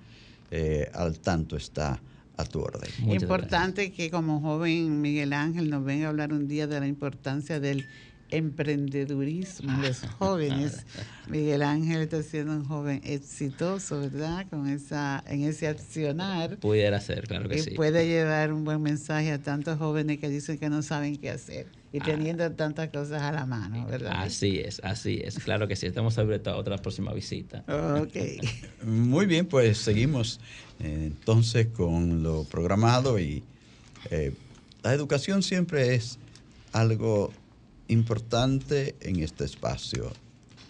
eh, 0.51 0.90
al 0.94 1.18
tanto 1.18 1.57
está 1.57 2.01
a 2.37 2.44
tu 2.44 2.61
orden. 2.61 2.88
Muchas 3.01 3.23
Importante 3.23 3.92
que 3.92 4.11
como 4.11 4.40
joven 4.40 5.01
Miguel 5.01 5.33
Ángel 5.33 5.68
nos 5.68 5.85
venga 5.85 6.07
a 6.07 6.11
hablar 6.11 6.33
un 6.33 6.47
día 6.47 6.66
de 6.68 6.79
la 6.79 6.87
importancia 6.87 7.59
del 7.59 7.87
emprendedurismo 8.31 9.73
en 9.73 9.83
los 9.83 10.03
jóvenes. 10.18 10.87
Miguel 11.29 11.62
Ángel 11.62 12.03
está 12.03 12.23
siendo 12.23 12.53
un 12.53 12.64
joven 12.64 13.01
exitoso, 13.03 14.01
¿verdad? 14.01 14.47
Con 14.49 14.68
esa, 14.68 15.25
en 15.27 15.42
ese 15.42 15.66
accionar. 15.66 16.59
Pudiera 16.59 17.01
ser, 17.01 17.27
claro 17.27 17.49
que 17.49 17.59
y 17.59 17.62
sí. 17.62 17.71
puede 17.71 18.07
llevar 18.07 18.53
un 18.53 18.64
buen 18.64 18.83
mensaje 18.83 19.33
a 19.33 19.42
tantos 19.42 19.79
jóvenes 19.79 20.18
que 20.18 20.29
dicen 20.29 20.59
que 20.59 20.68
no 20.68 20.83
saben 20.83 21.16
qué 21.16 21.31
hacer 21.31 21.66
y 21.92 22.01
teniendo 22.01 22.51
tantas 22.53 22.90
cosas 22.90 23.22
a 23.22 23.33
la 23.33 23.46
mano, 23.46 23.87
¿verdad? 23.87 24.12
Así 24.16 24.59
es, 24.59 24.81
así 24.85 25.20
es. 25.24 25.38
Claro 25.38 25.68
que 25.68 25.77
sí. 25.77 25.87
Estamos 25.87 26.18
abiertos 26.18 26.53
a 26.53 26.57
otra 26.57 26.77
próxima 26.79 27.12
visita. 27.12 27.64
Ok. 27.66 28.16
Muy 28.85 29.27
bien, 29.27 29.46
pues 29.46 29.79
seguimos 29.79 30.40
eh, 30.81 31.05
entonces 31.07 31.68
con 31.68 32.22
lo 32.22 32.44
programado 32.44 33.18
y 33.18 33.42
eh, 34.11 34.35
la 34.83 34.92
educación 34.92 35.42
siempre 35.42 35.94
es 35.94 36.18
algo 36.72 37.33
importante 37.88 38.94
en 39.01 39.20
este 39.22 39.44
espacio. 39.44 40.12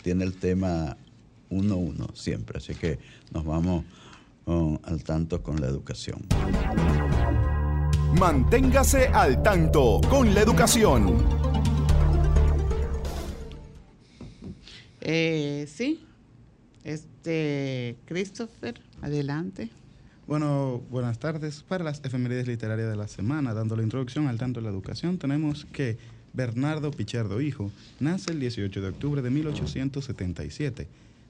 Tiene 0.03 0.25
el 0.25 0.37
tema 0.37 0.97
1-1 1.51 2.15
siempre, 2.15 2.59
así 2.59 2.75
que 2.75 2.99
nos 3.33 3.45
vamos 3.45 3.85
oh, 4.47 4.79
al 4.85 5.03
tanto 5.03 5.43
con 5.43 5.61
la 5.61 5.67
educación. 5.67 6.27
Manténgase 8.17 9.09
al 9.09 9.43
tanto 9.43 10.01
con 10.09 10.35
la 10.35 10.41
educación. 10.41 11.17
Eh, 15.01 15.67
sí. 15.69 16.05
Este, 16.85 17.97
Christopher, 18.07 18.81
adelante. 19.03 19.71
Bueno, 20.27 20.83
buenas 20.91 21.19
tardes. 21.19 21.63
Para 21.63 21.85
las 21.85 22.05
efemérides 22.05 22.47
literarias 22.49 22.91
de 22.91 22.97
la 22.97 23.09
semana, 23.09 23.55
dando 23.55 23.77
la 23.77 23.83
introducción 23.83 24.27
al 24.27 24.39
tanto 24.39 24.61
de 24.61 24.65
la 24.65 24.71
educación, 24.71 25.19
tenemos 25.19 25.67
que 25.73 25.97
Bernardo 26.33 26.91
Pichardo 26.91 27.41
Hijo 27.41 27.71
nace 28.01 28.33
el 28.33 28.41
18 28.41 28.81
de 28.81 28.89
octubre 28.89 29.23
de 29.23 29.31
1877. 29.31 30.89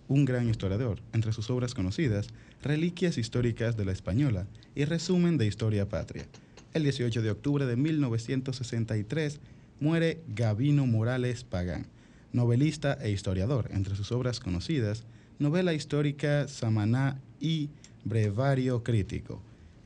Un 0.09 0.25
gran 0.25 0.49
historiador, 0.49 1.01
entre 1.12 1.33
sus 1.33 1.51
obras 1.51 1.75
conocidas, 1.75 2.29
Reliquias 2.62 3.19
históricas 3.19 3.77
de 3.77 3.85
la 3.85 3.93
Española 3.93 4.47
y 4.75 4.85
Resumen 4.85 5.38
de 5.38 5.47
Historia 5.47 5.88
Patria. 5.88 6.27
El 6.75 6.83
18 6.83 7.23
de 7.23 7.31
octubre 7.31 7.65
de 7.65 7.77
1963 7.77 9.41
muere 9.81 10.21
Gavino 10.29 10.87
Morales 10.87 11.43
Pagán, 11.43 11.87
novelista 12.33 12.99
e 13.01 13.11
historiador, 13.11 13.71
entre 13.73 13.97
sus 13.97 14.13
obras 14.13 14.39
conocidas, 14.39 15.05
novela 15.39 15.73
histórica 15.73 16.47
Samaná 16.47 17.21
y 17.41 17.71
Brevario 18.05 18.83
Crítico. 18.83 19.41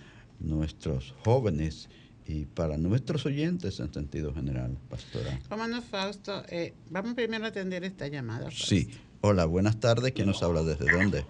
nuestros 0.41 1.15
jóvenes 1.25 1.89
y 2.27 2.47
para 2.47 2.77
nuestros 2.77 3.27
oyentes 3.27 3.79
en 3.81 3.93
sentido 3.93 4.35
general, 4.35 4.77
pastora. 4.89 5.39
¿Cómo 5.49 5.67
no, 5.67 5.81
Fausto? 5.83 6.43
Eh, 6.49 6.75
vamos 6.91 7.15
primero 7.15 7.45
a 7.45 7.49
atender 7.49 7.85
esta 7.85 8.09
llamada. 8.09 8.45
Fausto. 8.45 8.67
Sí. 8.67 8.91
Hola, 9.21 9.45
buenas 9.45 9.79
tardes. 9.79 10.13
¿Quién 10.13 10.29
nos 10.29 10.43
habla 10.43 10.63
desde 10.63 10.91
dónde? 10.91 11.25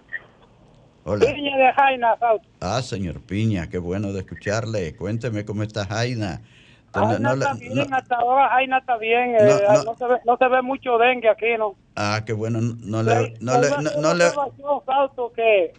Hola. 1.03 1.25
Piña 1.25 1.57
de 1.57 1.73
Jaina, 1.73 2.17
Fausto. 2.17 2.47
Ah, 2.59 2.81
señor 2.81 3.21
Piña, 3.21 3.69
qué 3.69 3.77
bueno 3.77 4.13
de 4.13 4.21
escucharle. 4.21 4.95
Cuénteme 4.95 5.45
cómo 5.45 5.63
está 5.63 5.85
Jaina. 5.85 6.41
Jaina 7.05 7.19
No 7.19 7.33
está 7.33 7.53
no- 7.53 7.59
bien, 7.59 7.93
hasta 7.93 8.15
ahora 8.15 8.49
Jaina 8.49 8.77
está 8.79 8.97
bien. 8.97 9.35
eh, 9.39 9.63
no. 9.85 9.95
se 9.95 10.05
ve, 10.05 10.17
no 10.25 10.37
se 10.37 10.47
ve 10.47 10.61
mucho 10.61 10.97
dengue 10.97 11.29
aquí, 11.29 11.57
¿no? 11.57 11.75
Ah, 11.95 12.21
qué 12.25 12.33
bueno. 12.33 12.59
No 12.61 13.03
le, 13.03 13.11
Hay 13.13 13.33
no 13.41 13.59
le, 13.59 13.69
no, 14.01 14.13
le, 14.13 14.25
que 15.35 15.73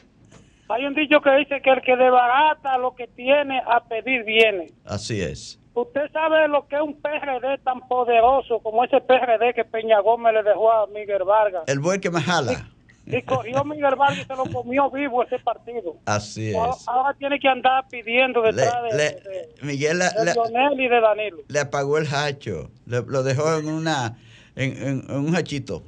hay 0.70 0.84
un 0.84 0.94
dicho 0.94 1.20
que 1.22 1.30
dice 1.36 1.62
que 1.62 1.70
el 1.70 1.80
que 1.82 1.96
desbarata 1.96 2.76
lo 2.78 2.94
que 2.94 3.06
tiene 3.08 3.62
a 3.66 3.80
pedir 3.84 4.24
viene. 4.24 4.66
así 4.84 5.20
es. 5.20 5.58
Usted 5.74 6.10
sabe 6.12 6.48
lo 6.48 6.66
que 6.66 6.74
es 6.74 6.82
un 6.82 7.00
PRD 7.00 7.58
tan 7.58 7.80
poderoso 7.86 8.58
como 8.60 8.84
ese 8.84 9.00
PRD 9.00 9.54
que 9.54 9.64
Peña 9.64 10.00
Gómez 10.00 10.34
le 10.34 10.42
dejó 10.42 10.72
a 10.72 10.86
Miguel 10.88 11.22
Vargas. 11.24 11.62
El 11.68 11.78
buen 11.78 12.00
que 12.00 12.10
más 12.10 12.24
jala. 12.24 12.68
Y 13.16 13.22
cogió 13.22 13.64
Miguel 13.64 13.94
Vargas 13.96 14.18
y 14.18 14.24
se 14.24 14.36
lo 14.36 14.44
comió 14.52 14.90
vivo 14.90 15.22
ese 15.24 15.38
partido. 15.38 15.96
Así 16.04 16.50
es. 16.50 16.56
ahora 16.88 17.14
tiene 17.18 17.38
que 17.40 17.48
andar 17.48 17.86
pidiendo 17.88 18.42
Le, 18.42 18.52
detrás 18.52 18.82
de, 18.90 18.96
le- 18.96 19.04
de- 19.30 19.54
Miguel 19.62 19.98
le, 19.98 20.04
de 20.04 20.34
Lionel 20.34 20.80
y 20.80 20.88
de 20.88 21.00
Danilo. 21.00 21.38
le 21.48 21.60
apagó 21.60 21.98
el 21.98 22.06
hacho. 22.12 22.70
Le- 22.86 23.02
lo 23.06 23.22
dejó 23.22 23.56
en 23.58 23.68
una 23.68 24.18
en, 24.56 24.72
en- 24.76 25.04
en 25.08 25.16
un 25.16 25.36
hachito. 25.36 25.82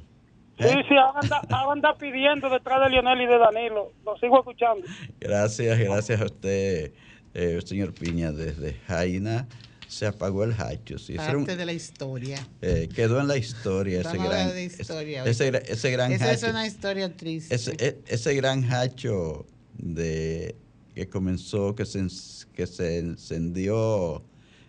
Sí, 0.59 0.67
¿Eh? 0.67 0.83
sí, 0.87 0.95
ahora 0.95 1.19
anda, 1.21 1.41
ahora 1.51 1.71
anda 1.73 1.95
pidiendo 1.97 2.49
detrás 2.49 2.79
de 2.83 2.89
Lionel 2.91 3.21
y 3.21 3.25
de 3.25 3.37
Danilo. 3.37 3.91
Lo 4.05 4.15
sigo 4.17 4.39
escuchando. 4.39 4.85
Gracias, 5.19 5.79
gracias 5.79 6.21
a 6.21 6.25
usted, 6.25 6.91
eh, 7.33 7.59
señor 7.65 7.93
Piña, 7.93 8.31
desde 8.31 8.73
Jaina. 8.87 9.47
Se 9.91 10.05
apagó 10.07 10.45
el 10.45 10.53
hacho. 10.53 10.97
Sí, 10.97 11.11
un- 11.13 11.17
Parte 11.17 11.57
de 11.57 11.65
la 11.65 11.73
historia. 11.73 12.47
eh, 12.61 12.87
quedó 12.95 13.19
en 13.19 13.27
la 13.27 13.35
historia 13.35 13.99
ese 13.99 14.17
gran, 14.17 14.49
de 14.53 14.63
historia 14.63 15.25
ese, 15.25 15.51
ese 15.67 15.91
gran 15.91 16.13
Esa 16.13 16.31
es 16.31 16.41
hacho. 16.43 16.51
una 16.51 16.65
historia 16.65 17.17
triste. 17.17 17.53
Ese, 17.53 17.75
e- 17.77 17.99
ese 18.07 18.33
gran 18.35 18.63
hacho 18.71 19.45
de, 19.77 20.55
que 20.95 21.09
comenzó, 21.09 21.75
que 21.75 21.85
se, 21.85 22.07
que 22.53 22.67
se 22.67 22.99
encendió 22.99 24.23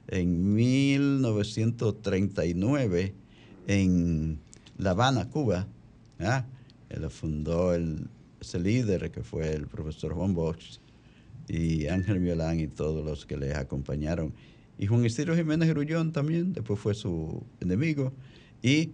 en 0.08 0.54
1939 0.54 3.14
en 3.68 4.40
La 4.78 4.90
Habana, 4.90 5.30
Cuba. 5.30 5.68
¿ah? 6.18 6.44
Lo 6.90 7.10
fundó 7.10 7.74
el, 7.74 8.08
ese 8.40 8.58
líder 8.58 9.12
que 9.12 9.22
fue 9.22 9.52
el 9.52 9.68
profesor 9.68 10.14
Juan 10.14 10.34
Bosch 10.34 10.80
y 11.48 11.86
Ángel 11.86 12.18
Violán 12.18 12.58
y 12.58 12.66
todos 12.66 13.04
los 13.04 13.24
que 13.24 13.36
les 13.36 13.54
acompañaron. 13.54 14.34
Y 14.82 14.88
Juan 14.88 15.04
Isidro 15.06 15.36
Jiménez 15.36 15.68
Grullón 15.68 16.10
también, 16.10 16.54
después 16.54 16.80
fue 16.80 16.92
su 16.96 17.40
enemigo. 17.60 18.12
Y 18.62 18.90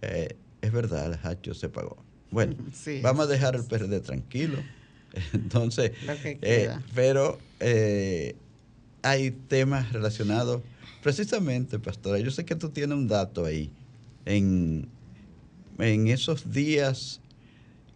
eh, 0.00 0.36
es 0.62 0.70
verdad, 0.70 1.12
el 1.12 1.18
hacho 1.28 1.54
se 1.54 1.68
pagó. 1.68 1.96
Bueno, 2.30 2.54
Sí. 2.72 3.00
vamos 3.02 3.24
a 3.24 3.26
dejar 3.26 3.56
el 3.56 3.64
PRD 3.64 3.98
tranquilo. 3.98 4.58
Entonces, 5.32 5.90
eh, 6.40 6.70
pero 6.94 7.40
eh, 7.58 8.36
hay 9.02 9.32
temas 9.32 9.92
relacionados, 9.92 10.62
precisamente, 11.02 11.80
pastora, 11.80 12.20
yo 12.20 12.30
sé 12.30 12.44
que 12.44 12.54
tú 12.54 12.68
tienes 12.68 12.96
un 12.96 13.08
dato 13.08 13.44
ahí, 13.44 13.72
en, 14.26 14.86
en 15.80 16.06
esos 16.06 16.52
días 16.52 17.20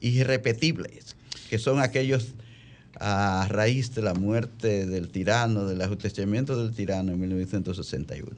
irrepetibles, 0.00 1.14
que 1.48 1.60
son 1.60 1.78
aquellos 1.78 2.34
a 3.00 3.46
raíz 3.48 3.94
de 3.94 4.02
la 4.02 4.14
muerte 4.14 4.86
del 4.86 5.08
tirano, 5.08 5.66
del 5.66 5.80
ajusticiamiento 5.82 6.60
del 6.62 6.74
tirano 6.74 7.12
en 7.12 7.20
1961. 7.20 8.30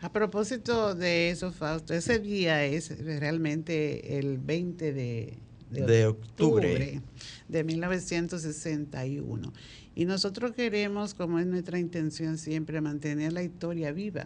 A 0.00 0.12
propósito 0.12 0.94
de 0.94 1.30
eso, 1.30 1.52
Fausto, 1.52 1.94
ese 1.94 2.18
día 2.18 2.64
es 2.64 2.98
realmente 3.04 4.18
el 4.18 4.38
20 4.38 4.92
de, 4.92 5.38
De 5.70 6.06
octubre. 6.06 7.00
de 7.48 7.64
1961. 7.64 9.52
Y 9.94 10.04
nosotros 10.04 10.52
queremos, 10.52 11.14
como 11.14 11.38
es 11.38 11.46
nuestra 11.46 11.78
intención 11.78 12.38
siempre, 12.38 12.80
mantener 12.80 13.32
la 13.32 13.42
historia 13.42 13.92
viva. 13.92 14.24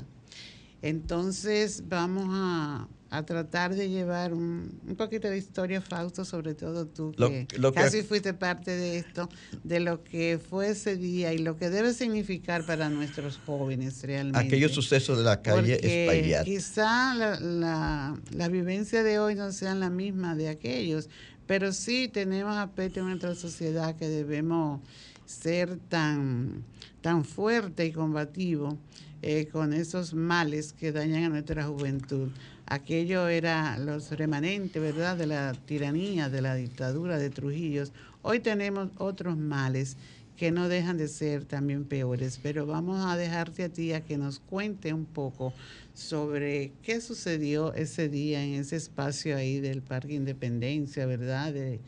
Entonces 0.82 1.84
vamos 1.88 2.28
a, 2.30 2.88
a 3.12 3.24
tratar 3.24 3.74
de 3.74 3.88
llevar 3.88 4.32
un, 4.32 4.78
un 4.86 4.94
poquito 4.96 5.28
de 5.28 5.36
historia, 5.36 5.80
Fausto, 5.80 6.24
sobre 6.24 6.54
todo 6.54 6.86
tú, 6.86 7.10
que 7.12 7.46
lo 7.58 7.72
que- 7.72 7.80
casi 7.80 8.02
fuiste 8.02 8.34
parte 8.34 8.70
de 8.70 8.98
esto, 8.98 9.28
de 9.64 9.80
lo 9.80 10.04
que 10.04 10.38
fue 10.38 10.70
ese 10.70 10.96
día 10.96 11.32
y 11.32 11.38
lo 11.38 11.56
que 11.56 11.70
debe 11.70 11.92
significar 11.92 12.64
para 12.64 12.88
nuestros 12.88 13.38
jóvenes 13.44 14.02
realmente. 14.04 14.38
Aquellos 14.38 14.72
sucesos 14.72 15.18
de 15.18 15.24
la 15.24 15.42
calle 15.42 15.74
Espaillat. 15.82 16.44
Quizá 16.44 17.14
la, 17.16 17.40
la, 17.40 18.20
la 18.30 18.48
vivencia 18.48 19.02
de 19.02 19.18
hoy 19.18 19.34
no 19.34 19.50
sean 19.50 19.80
la 19.80 19.90
misma 19.90 20.36
de 20.36 20.48
aquellos, 20.48 21.08
pero 21.46 21.72
sí 21.72 22.08
tenemos 22.08 22.56
aspectos 22.56 23.00
en 23.02 23.08
nuestra 23.08 23.34
sociedad 23.34 23.96
que 23.96 24.08
debemos 24.08 24.80
ser 25.26 25.78
tan, 25.88 26.64
tan 27.00 27.24
fuerte 27.24 27.86
y 27.86 27.92
combativo 27.92 28.78
eh, 29.22 29.48
con 29.50 29.72
esos 29.72 30.14
males 30.14 30.72
que 30.72 30.92
dañan 30.92 31.24
a 31.24 31.28
nuestra 31.28 31.64
juventud. 31.64 32.28
Aquello 32.70 33.26
era 33.26 33.76
los 33.78 34.12
remanentes, 34.12 34.80
¿verdad?, 34.80 35.16
de 35.16 35.26
la 35.26 35.54
tiranía, 35.66 36.28
de 36.28 36.40
la 36.40 36.54
dictadura 36.54 37.18
de 37.18 37.28
Trujillos. 37.28 37.92
Hoy 38.22 38.38
tenemos 38.38 38.90
otros 38.96 39.36
males 39.36 39.96
que 40.36 40.52
no 40.52 40.68
dejan 40.68 40.96
de 40.96 41.08
ser 41.08 41.46
también 41.46 41.84
peores, 41.84 42.38
pero 42.40 42.66
vamos 42.66 43.04
a 43.04 43.16
dejarte 43.16 43.64
a 43.64 43.70
ti 43.70 43.92
a 43.92 44.04
que 44.04 44.16
nos 44.16 44.38
cuente 44.38 44.94
un 44.94 45.04
poco 45.04 45.52
sobre 45.94 46.70
qué 46.84 47.00
sucedió 47.00 47.74
ese 47.74 48.08
día 48.08 48.40
en 48.44 48.54
ese 48.54 48.76
espacio 48.76 49.36
ahí 49.36 49.58
del 49.58 49.82
Parque 49.82 50.14
Independencia, 50.14 51.06
¿verdad? 51.06 51.52
De, 51.52 51.80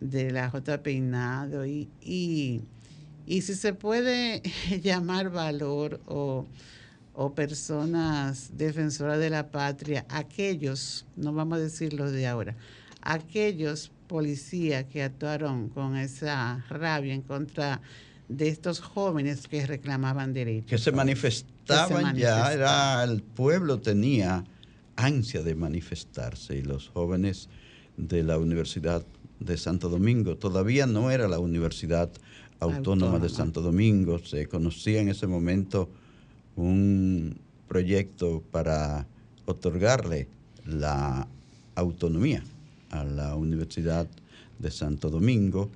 de 0.00 0.30
la 0.30 0.48
J. 0.48 0.80
Peinado 0.80 1.66
y, 1.66 1.88
y, 2.00 2.60
y 3.26 3.42
si 3.42 3.56
se 3.56 3.72
puede 3.72 4.42
llamar 4.80 5.30
valor 5.30 6.00
o, 6.06 6.46
o 7.20 7.34
personas 7.34 8.56
defensoras 8.56 9.18
de 9.18 9.28
la 9.28 9.50
patria, 9.50 10.06
aquellos, 10.08 11.04
no 11.16 11.32
vamos 11.32 11.58
a 11.58 11.60
decir 11.62 11.92
los 11.92 12.12
de 12.12 12.28
ahora, 12.28 12.54
aquellos 13.02 13.90
policías 14.06 14.84
que 14.84 15.02
actuaron 15.02 15.68
con 15.68 15.96
esa 15.96 16.64
rabia 16.70 17.12
en 17.12 17.22
contra 17.22 17.80
de 18.28 18.46
estos 18.46 18.78
jóvenes 18.78 19.48
que 19.48 19.66
reclamaban 19.66 20.32
derechos. 20.32 20.70
que 20.70 20.78
se 20.78 20.92
manifestaban 20.92 22.14
ya, 22.16 22.36
manifestaban. 22.36 22.52
era 22.52 23.02
el 23.02 23.20
pueblo 23.20 23.80
tenía 23.80 24.44
ansia 24.94 25.42
de 25.42 25.56
manifestarse 25.56 26.56
y 26.56 26.62
los 26.62 26.88
jóvenes 26.88 27.48
de 27.96 28.22
la 28.22 28.38
Universidad 28.38 29.04
de 29.40 29.56
Santo 29.56 29.88
Domingo, 29.88 30.36
todavía 30.36 30.86
no 30.86 31.10
era 31.10 31.26
la 31.26 31.40
Universidad 31.40 32.12
Autónoma, 32.60 33.18
de. 33.18 33.28
Santo 33.28 33.60
Domingo, 33.60 34.20
se 34.20 34.46
conocía 34.46 35.00
en 35.00 35.08
ese 35.08 35.26
momento 35.26 35.90
un 36.62 37.38
proyecto 37.68 38.42
para 38.50 39.06
otorgarle 39.46 40.28
la 40.66 41.26
autonomía 41.74 42.42
a 42.90 43.04
la 43.04 43.34
Universidad 43.36 44.06
de 44.58 44.70
Santo 44.70 45.10
Domingo. 45.10 45.70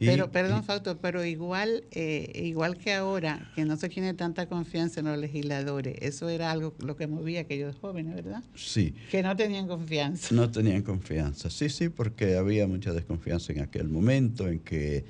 Y- 0.00 0.06
pero, 0.06 0.30
perdón, 0.32 0.60
y- 0.62 0.66
Fausto, 0.66 0.96
pero 0.98 1.22
igual, 1.24 1.84
eh, 1.90 2.30
igual 2.46 2.78
que 2.78 2.94
ahora, 2.94 3.46
que 3.54 3.64
no 3.66 3.76
se 3.76 3.88
tiene 3.90 4.14
tanta 4.14 4.46
confianza 4.46 5.00
en 5.00 5.06
los 5.06 5.18
legisladores, 5.18 5.96
eso 6.00 6.28
era 6.30 6.50
algo 6.50 6.74
lo 6.78 6.96
que 6.96 7.06
movía 7.06 7.40
a 7.40 7.42
aquellos 7.42 7.76
jóvenes, 7.76 8.14
¿verdad? 8.14 8.42
Sí, 8.54 8.94
Que 9.10 9.22
no 9.22 9.36
tenían 9.36 9.66
confianza. 9.68 10.34
No 10.34 10.50
tenían 10.50 10.82
confianza. 10.82 11.50
Sí, 11.50 11.68
sí, 11.68 11.90
porque 11.90 12.36
había 12.36 12.66
mucha 12.66 12.92
desconfianza 12.94 13.52
en 13.52 13.60
aquel 13.60 13.88
momento 13.88 14.48
en 14.48 14.60
que 14.60 15.04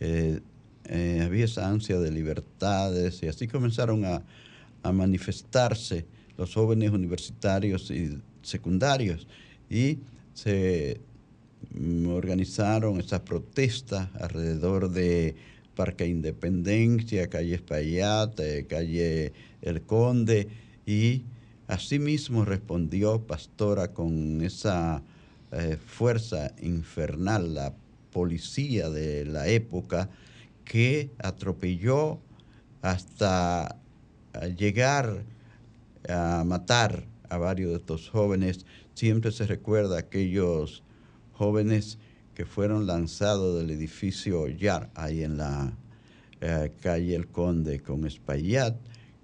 eh, 0.00 0.40
eh, 0.86 1.22
había 1.24 1.44
esa 1.44 1.68
ansia 1.68 1.98
de 1.98 2.10
libertades 2.10 3.22
y 3.22 3.28
así 3.28 3.48
comenzaron 3.48 4.04
a, 4.06 4.22
a 4.86 4.92
manifestarse 4.92 6.06
los 6.36 6.54
jóvenes 6.54 6.90
universitarios 6.90 7.90
y 7.90 8.18
secundarios. 8.42 9.26
Y 9.68 9.98
se 10.34 11.00
mm, 11.74 12.08
organizaron 12.08 13.00
esas 13.00 13.20
protestas 13.20 14.08
alrededor 14.20 14.90
de 14.90 15.34
Parque 15.74 16.06
Independencia, 16.06 17.28
calle 17.28 17.54
Espaillat, 17.56 18.38
eh, 18.40 18.66
calle 18.68 19.32
El 19.62 19.82
Conde. 19.82 20.48
Y 20.86 21.22
asimismo 21.66 22.44
respondió 22.44 23.26
Pastora 23.26 23.92
con 23.92 24.40
esa 24.42 25.02
eh, 25.52 25.76
fuerza 25.84 26.52
infernal, 26.60 27.54
la 27.54 27.74
policía 28.12 28.88
de 28.88 29.26
la 29.26 29.46
época 29.48 30.08
que 30.64 31.10
atropelló 31.18 32.18
hasta 32.82 33.76
llegar 34.56 35.24
a 36.08 36.44
matar 36.44 37.04
a 37.28 37.38
varios 37.38 37.70
de 37.70 37.76
estos 37.76 38.08
jóvenes. 38.08 38.66
Siempre 38.94 39.32
se 39.32 39.46
recuerda 39.46 39.96
a 39.96 40.00
aquellos 40.00 40.82
jóvenes 41.32 41.98
que 42.34 42.44
fueron 42.44 42.86
lanzados 42.86 43.58
del 43.58 43.70
edificio 43.70 44.46
Yar, 44.48 44.90
ahí 44.94 45.22
en 45.22 45.38
la 45.38 45.72
eh, 46.40 46.72
calle 46.82 47.14
El 47.14 47.28
Conde 47.28 47.80
con 47.80 48.06
Espaillat, 48.06 48.76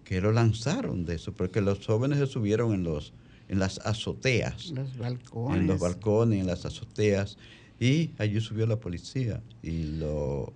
que 0.04 0.20
lo 0.20 0.32
lanzaron 0.32 1.04
de 1.04 1.16
eso, 1.16 1.32
porque 1.32 1.60
los 1.60 1.86
jóvenes 1.86 2.18
se 2.18 2.26
subieron 2.26 2.72
en 2.72 2.84
los 2.84 3.12
en 3.52 3.58
las 3.58 3.78
azoteas. 3.80 4.70
Los 4.70 4.96
balcones. 4.96 5.60
En 5.60 5.66
los 5.66 5.78
balcones, 5.78 6.40
en 6.40 6.46
las 6.46 6.64
azoteas. 6.64 7.36
Y 7.78 8.12
allí 8.16 8.40
subió 8.40 8.66
la 8.66 8.76
policía 8.76 9.42
y 9.62 9.84
lo 9.98 10.54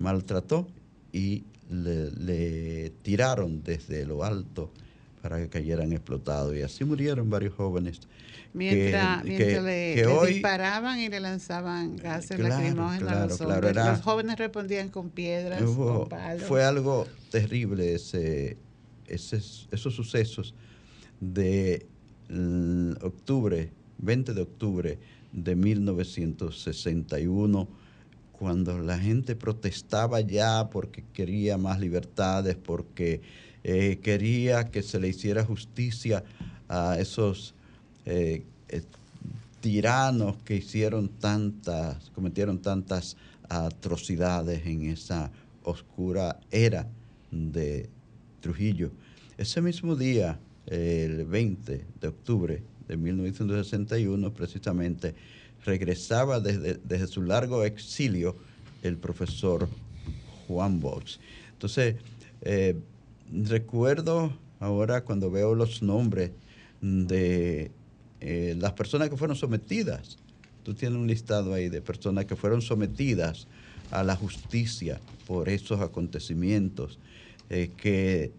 maltrató 0.00 0.66
y 1.12 1.44
le, 1.70 2.90
tiraron 3.02 3.62
desde 3.62 4.04
lo 4.04 4.24
alto 4.24 4.72
para 5.22 5.38
que 5.38 5.48
cayeran 5.48 5.92
explotados. 5.92 6.54
Y 6.54 6.62
así 6.62 6.84
murieron 6.84 7.30
varios 7.30 7.54
jóvenes. 7.54 8.00
Mientras, 8.52 9.24
le, 9.24 10.06
disparaban 10.28 11.00
y 11.00 11.08
le 11.08 11.18
lanzaban 11.18 11.96
gases 11.96 12.38
lacrimógenos 12.38 13.10
a 13.10 13.26
los 13.26 13.40
hombres. 13.40 13.74
los 13.74 14.00
jóvenes 14.02 14.38
respondían 14.38 14.90
con 14.90 15.10
piedras, 15.10 15.62
con 15.62 16.08
palos. 16.08 16.44
Fue 16.44 16.64
algo 16.64 17.06
terrible 17.30 17.94
ese, 17.94 18.58
esos 19.06 19.94
sucesos 19.94 20.54
de 21.20 21.86
octubre, 23.02 23.70
20 23.98 24.34
de 24.34 24.42
octubre 24.42 24.98
de 25.32 25.56
1961, 25.56 27.68
cuando 28.44 28.78
la 28.78 28.98
gente 28.98 29.36
protestaba 29.36 30.20
ya 30.20 30.68
porque 30.68 31.02
quería 31.14 31.56
más 31.56 31.80
libertades, 31.80 32.56
porque 32.56 33.22
eh, 33.62 34.00
quería 34.02 34.64
que 34.64 34.82
se 34.82 35.00
le 35.00 35.08
hiciera 35.08 35.46
justicia 35.46 36.22
a 36.68 36.98
esos 36.98 37.54
eh, 38.04 38.44
eh, 38.68 38.82
tiranos 39.62 40.36
que 40.44 40.56
hicieron 40.56 41.08
tantas, 41.08 42.10
cometieron 42.10 42.58
tantas 42.58 43.16
atrocidades 43.48 44.66
en 44.66 44.90
esa 44.90 45.30
oscura 45.62 46.38
era 46.50 46.86
de 47.30 47.88
Trujillo. 48.42 48.90
Ese 49.38 49.62
mismo 49.62 49.96
día, 49.96 50.38
el 50.66 51.24
20 51.24 51.86
de 51.98 52.08
octubre 52.08 52.62
de 52.88 52.96
1961, 52.98 54.34
precisamente, 54.34 55.14
regresaba 55.64 56.40
desde, 56.40 57.06
su 57.06 57.22
largo 57.22 57.64
exilio 57.64 58.36
el 58.82 58.96
profesor 58.96 59.68
Juan 60.46 60.80
Bosch. 60.80 61.18
Entonces, 61.52 61.96
eh, 62.42 62.76
recuerdo 63.32 64.32
ahora 64.60 65.04
cuando 65.04 65.30
veo 65.30 65.54
los 65.54 65.82
nombres 65.82 66.32
de 66.80 67.70
eh, 68.20 68.54
las 68.58 68.72
personas 68.72 69.08
que 69.08 69.16
fueron 69.16 69.36
sometidas. 69.36 70.18
Tú 70.62 70.74
tienes 70.74 70.98
un 70.98 71.06
listado 71.06 71.52
ahí 71.52 71.68
de 71.68 71.82
personas 71.82 72.24
que 72.24 72.36
fueron 72.36 72.62
sometidas 72.62 73.46
a 73.90 74.02
la 74.02 74.16
justicia 74.16 75.00
por 75.26 75.48
esos 75.48 75.80
acontecimientos 75.80 76.98
eh, 77.50 77.70
que 77.76 78.32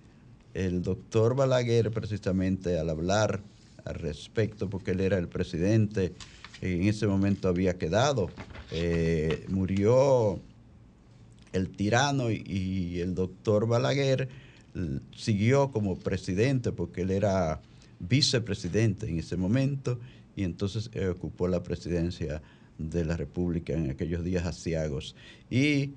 el 0.54 0.82
doctor 0.82 1.36
Balaguer 1.36 1.92
precisamente 1.92 2.80
al 2.80 2.90
hablar 2.90 3.42
al 3.84 3.96
respecto, 3.96 4.70
porque 4.70 4.92
él 4.92 5.02
era 5.02 5.18
el 5.20 5.28
presidente, 5.28 6.14
en 6.62 6.84
ese 6.88 7.08
momento 7.08 7.48
había 7.48 7.78
quedado, 7.78 8.30
eh, 8.72 9.46
murió 9.50 10.40
el 11.54 11.70
tirano 11.70 12.32
y, 12.32 13.00
el 13.00 13.16
doctor 13.16 13.68
Balaguer 13.68 14.30
siguió 15.16 15.72
como 15.72 15.98
presidente 15.98 16.72
porque 16.72 17.02
él 17.02 17.12
era 17.12 17.62
vicepresidente 18.00 19.08
en 19.08 19.20
ese 19.20 19.38
momento 19.38 20.00
y 20.36 20.44
entonces 20.44 20.90
eh, 20.94 21.08
ocupó 21.08 21.48
la 21.48 21.64
presidencia 21.64 22.42
de 22.78 23.06
la 23.06 23.16
República 23.16 23.74
en 23.74 23.90
aquellos 23.90 24.24
días 24.24 24.46
asiagos. 24.46 25.16
Y 25.50 25.92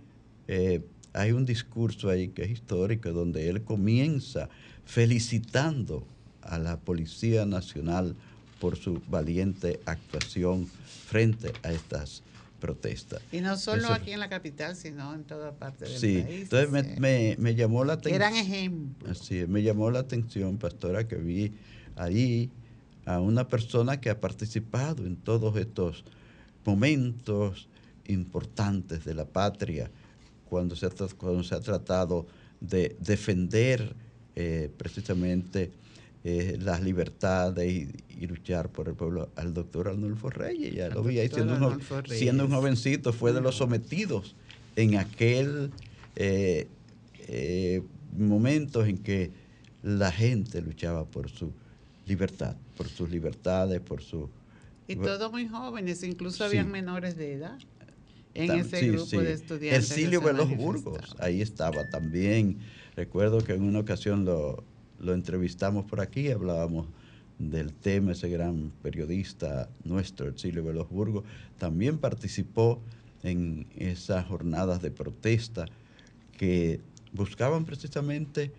eh, 0.47 0.81
hay 1.13 1.33
un 1.33 1.45
discurso 1.45 2.09
ahí 2.09 2.29
que 2.29 2.45
es 2.45 2.51
histórico 2.51 3.11
donde 3.11 3.49
él 3.49 3.63
comienza 3.63 4.49
felicitando 4.85 6.07
a 6.43 6.59
la 6.59 6.79
Policía 6.79 7.47
Nacional 7.47 8.15
por 8.61 8.77
su 8.77 9.01
valiente 9.09 9.81
actuación 9.85 10.67
frente 11.07 11.53
a 11.63 11.73
estas 11.73 12.23
protestas. 12.61 13.23
Y 13.33 13.41
no 13.41 13.57
solo 13.57 13.93
aquí 13.93 14.13
en 14.13 14.21
la 14.21 14.29
capital, 14.29 14.75
sino 14.77 15.15
en 15.15 15.25
toda 15.25 15.53
parte 15.53 15.85
del 15.85 15.99
sí, 15.99 16.23
país. 16.23 16.43
entonces 16.43 16.99
me, 16.99 17.37
me, 17.39 17.55
llamó 17.55 17.85
la 17.85 17.95
atención. 17.95 18.23
Eran 18.23 18.35
ejemplos. 18.35 19.21
Así 19.21 19.47
me 19.47 19.63
llamó 19.63 19.91
la 19.91 20.01
atención, 20.01 20.59
pastora, 20.59 21.07
que 21.07 21.17
vi 21.17 21.53
ahí 21.97 22.51
a 23.07 23.21
una 23.21 23.49
persona 23.49 24.01
que 24.01 24.11
ha 24.11 24.21
participado 24.21 25.07
en 25.07 25.17
todos 25.17 25.57
estos 25.57 26.05
momentos 26.65 27.69
importantes 28.07 29.05
de 29.05 29.15
la 29.15 29.25
patria, 29.25 29.91
cuando 30.49 30.77
se 30.77 30.87
ha, 30.87 30.91
cuando 31.17 31.43
se 31.43 31.55
ha 31.55 31.61
tratado 31.61 32.27
de 32.61 32.97
defender 33.01 33.95
eh, 34.35 34.71
precisamente 34.77 35.71
eh, 36.25 36.59
las 36.61 36.83
libertades 36.83 37.89
y, 38.19 38.27
luchar 38.27 38.71
por 38.71 38.89
el 38.89 38.95
pueblo 38.95 39.31
al 39.37 39.55
doctor 39.55 39.89
Arnulfo 39.89 40.29
Reyes. 40.29 40.75
Ya 40.75 40.89
lo 40.89 41.03
vi 41.05 41.21
ahí 41.21 41.29
siendo 41.29 41.55
un, 41.55 41.81
siendo 42.07 42.45
un, 42.47 42.51
jovencito, 42.51 43.13
fue 43.13 43.33
de 43.33 43.41
los 43.41 43.57
sometidos 43.57 44.35
en 44.75 44.97
aquel 44.97 45.71
eh, 46.17 46.67
momento 48.17 48.85
en 48.85 48.99
que 48.99 49.31
la 49.83 50.11
gente 50.11 50.61
luchaba 50.61 51.05
por 51.05 51.31
su 51.31 51.53
libertad, 52.07 52.57
por 52.77 52.89
sus 52.89 53.09
libertades, 53.09 53.81
por 53.81 54.03
su... 54.03 54.29
Y 54.89 54.97
todos 54.97 55.31
muy 55.31 55.47
jóvenes, 55.47 56.03
incluso 56.03 56.45
habían 56.45 56.71
menores 56.71 57.17
de 57.17 57.35
edad 57.35 57.59
en 58.35 58.51
ese 58.53 58.89
grupo 58.89 59.21
de 59.21 59.33
estudiantes. 59.33 59.89
Silio 59.89 60.21
Veloz 60.21 60.55
Burgos, 60.57 61.15
ahí 61.19 61.43
estaba 61.43 61.89
también. 61.91 62.59
Recuerdo 62.97 63.45
que 63.45 63.53
en 63.55 63.63
una 63.63 63.81
ocasión 63.81 64.25
lo, 64.25 64.65
entrevistamos 65.07 65.85
por 65.85 66.01
aquí, 66.01 66.31
hablábamos 66.31 66.87
del 67.39 67.73
tema, 67.73 68.13
ese 68.13 68.29
gran 68.29 68.73
periodista 68.83 69.69
nuestro, 69.85 70.37
Silio 70.37 70.65
Veloz 70.65 70.89
Burgos, 70.89 71.25
también 71.59 71.99
participó 71.99 72.81
en 73.23 73.67
esas 73.77 74.27
jornadas 74.27 74.83
de 74.83 74.91
protesta 74.91 75.67
que 76.37 76.81
buscaban 77.13 77.65
precisamente 77.65 78.53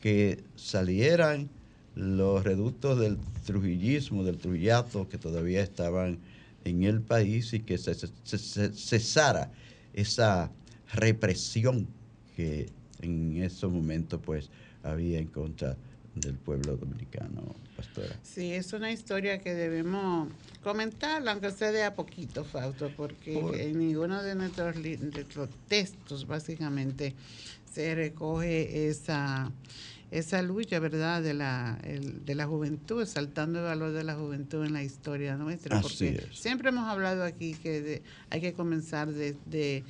que 0.00 0.42
salieran 0.56 1.48
los 1.94 2.42
reductos 2.42 2.98
del 2.98 3.18
trujillismo, 3.44 4.24
del 4.24 4.38
trujillato 4.38 5.08
que 5.08 5.18
todavía 5.18 5.62
estaban 5.62 6.18
en 6.64 6.84
el 6.84 7.00
país 7.00 7.52
y 7.52 7.60
que 7.60 7.78
se, 7.78 7.94
cesara 7.94 9.50
esa 9.92 10.50
represión 10.92 11.86
que 12.36 12.66
en 13.00 13.42
esos 13.42 13.70
momentos 13.70 14.20
pues 14.24 14.50
había 14.82 15.18
en 15.18 15.28
contra 15.28 15.76
del 16.14 16.34
pueblo 16.34 16.76
dominicano, 16.76 17.54
pastora. 17.76 18.18
Sí, 18.22 18.52
es 18.52 18.72
una 18.72 18.92
historia 18.92 19.40
que 19.40 19.54
debemos 19.54 20.28
comentarla, 20.62 21.32
aunque 21.32 21.50
sea 21.50 21.72
de 21.72 21.84
a 21.84 21.94
poquito, 21.94 22.44
Fausto, 22.44 22.90
porque 22.96 23.38
en 23.38 23.78
ninguno 23.78 24.22
de 24.22 24.34
nuestros, 24.34 24.82
de 24.82 24.98
nuestros 24.98 25.48
textos 25.68 26.26
básicamente 26.26 27.14
se 27.72 27.94
recoge 27.94 28.88
esa 28.88 29.50
esa 30.12 30.42
lucha, 30.42 30.78
¿verdad?, 30.78 31.22
de 31.22 31.32
la, 31.32 31.78
de 31.82 32.34
la 32.34 32.46
juventud, 32.46 33.00
exaltando 33.00 33.60
el 33.60 33.64
valor 33.64 33.92
de 33.92 34.04
la 34.04 34.14
juventud 34.14 34.62
en 34.64 34.74
la 34.74 34.82
historia 34.82 35.36
nuestra. 35.36 35.80
porque 35.80 36.28
siempre 36.32 36.68
hemos 36.68 36.86
hablado 36.86 37.24
aquí 37.24 37.54
que 37.54 38.02
hay 38.28 38.40
que 38.42 38.52
comenzar 38.52 39.10
desde 39.10 39.84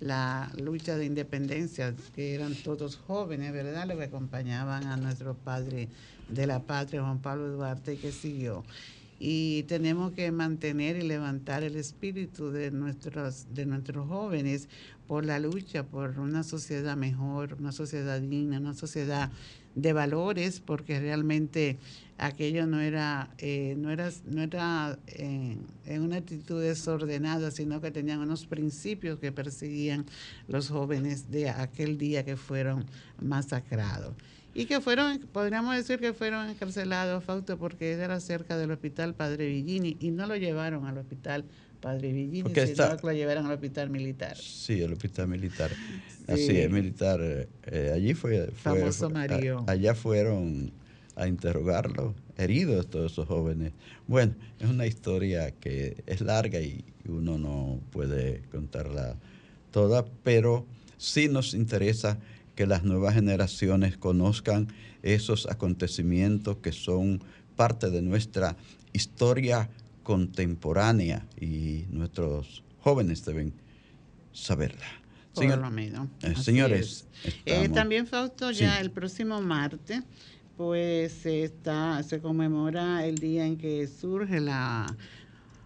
la 0.00 0.50
lucha 0.60 0.96
de 0.96 1.06
independencia, 1.06 1.94
que 2.14 2.34
eran 2.34 2.54
todos 2.54 2.96
jóvenes, 2.96 3.52
¿verdad?, 3.52 3.86
los 3.86 3.98
que 3.98 4.04
acompañaban 4.04 4.84
a 4.84 4.96
nuestro 4.96 5.34
padre 5.34 5.88
de 6.28 6.46
la 6.46 6.60
patria, 6.60 7.02
Juan 7.02 7.20
Pablo 7.20 7.48
Duarte, 7.48 7.96
que 7.96 8.12
siguió 8.12 8.64
y 9.20 9.64
tenemos 9.64 10.12
que 10.12 10.30
mantener 10.30 10.96
y 10.96 11.02
levantar 11.02 11.64
el 11.64 11.76
espíritu 11.76 12.50
de 12.50 12.70
nuestros, 12.70 13.46
de 13.52 13.66
nuestros 13.66 14.06
jóvenes 14.06 14.68
por 15.06 15.24
la 15.24 15.40
lucha 15.40 15.84
por 15.84 16.18
una 16.20 16.44
sociedad 16.44 16.96
mejor, 16.96 17.56
una 17.58 17.72
sociedad 17.72 18.20
digna, 18.20 18.60
una 18.60 18.74
sociedad 18.74 19.32
de 19.80 19.92
valores, 19.92 20.60
porque 20.60 20.98
realmente 20.98 21.78
aquello 22.18 22.66
no 22.66 22.80
era, 22.80 23.30
eh, 23.38 23.74
no 23.78 23.90
era, 23.90 24.10
no 24.26 24.42
era 24.42 24.98
eh, 25.06 25.56
en 25.86 26.02
una 26.02 26.16
actitud 26.16 26.60
desordenada, 26.60 27.50
sino 27.50 27.80
que 27.80 27.90
tenían 27.90 28.18
unos 28.18 28.46
principios 28.46 29.18
que 29.20 29.30
perseguían 29.30 30.04
los 30.48 30.68
jóvenes 30.68 31.30
de 31.30 31.50
aquel 31.50 31.96
día 31.96 32.24
que 32.24 32.36
fueron 32.36 32.86
masacrados. 33.20 34.14
Y 34.54 34.66
que 34.66 34.80
fueron, 34.80 35.20
podríamos 35.32 35.76
decir 35.76 36.00
que 36.00 36.12
fueron 36.12 36.48
encarcelados, 36.48 37.22
Fausto, 37.22 37.56
porque 37.58 37.92
era 37.92 38.18
cerca 38.18 38.56
del 38.56 38.72
hospital 38.72 39.14
Padre 39.14 39.46
Villini 39.46 39.96
y 40.00 40.10
no 40.10 40.26
lo 40.26 40.34
llevaron 40.36 40.86
al 40.86 40.98
hospital 40.98 41.44
Padre 41.80 42.12
Villini, 42.12 42.50
sino 42.66 42.96
que 42.96 43.06
lo 43.06 43.12
llevaron 43.12 43.46
al 43.46 43.52
hospital 43.52 43.90
militar. 43.90 44.36
Sí, 44.36 44.82
al 44.82 44.92
hospital 44.92 45.28
militar. 45.28 45.70
Así 46.26 46.58
es, 46.58 46.70
militar. 46.70 47.20
Eh, 47.22 47.92
allí 47.94 48.14
fue, 48.14 48.50
Famoso 48.52 49.08
Mario. 49.10 49.64
allá 49.66 49.94
fueron 49.94 50.72
a 51.16 51.26
interrogarlo, 51.26 52.14
heridos 52.36 52.88
todos 52.88 53.12
esos 53.12 53.26
jóvenes. 53.26 53.72
Bueno, 54.06 54.34
es 54.60 54.68
una 54.68 54.86
historia 54.86 55.50
que 55.52 56.02
es 56.06 56.20
larga 56.20 56.60
y 56.60 56.84
uno 57.06 57.38
no 57.38 57.80
puede 57.90 58.42
contarla 58.50 59.16
toda, 59.70 60.04
pero 60.22 60.66
sí 60.96 61.28
nos 61.28 61.54
interesa 61.54 62.18
que 62.54 62.66
las 62.66 62.84
nuevas 62.84 63.14
generaciones 63.14 63.96
conozcan 63.96 64.68
esos 65.02 65.46
acontecimientos 65.46 66.58
que 66.58 66.72
son 66.72 67.20
parte 67.56 67.90
de 67.90 68.02
nuestra 68.02 68.56
historia 68.92 69.70
contemporánea 70.08 71.26
y 71.38 71.84
nuestros 71.90 72.64
jóvenes 72.80 73.26
deben 73.26 73.52
saberla. 74.32 74.86
Menos. 75.70 76.08
Eh, 76.22 76.34
señores. 76.34 77.06
Eh, 77.44 77.68
también, 77.68 78.06
Fausto, 78.06 78.50
ya 78.50 78.80
el 78.80 78.90
próximo 78.90 79.42
martes, 79.42 80.02
pues 80.56 81.26
está, 81.26 82.02
se 82.02 82.20
conmemora 82.20 83.04
el 83.04 83.16
día 83.16 83.44
en 83.44 83.58
que 83.58 83.86
surge 83.86 84.40
la 84.40 84.86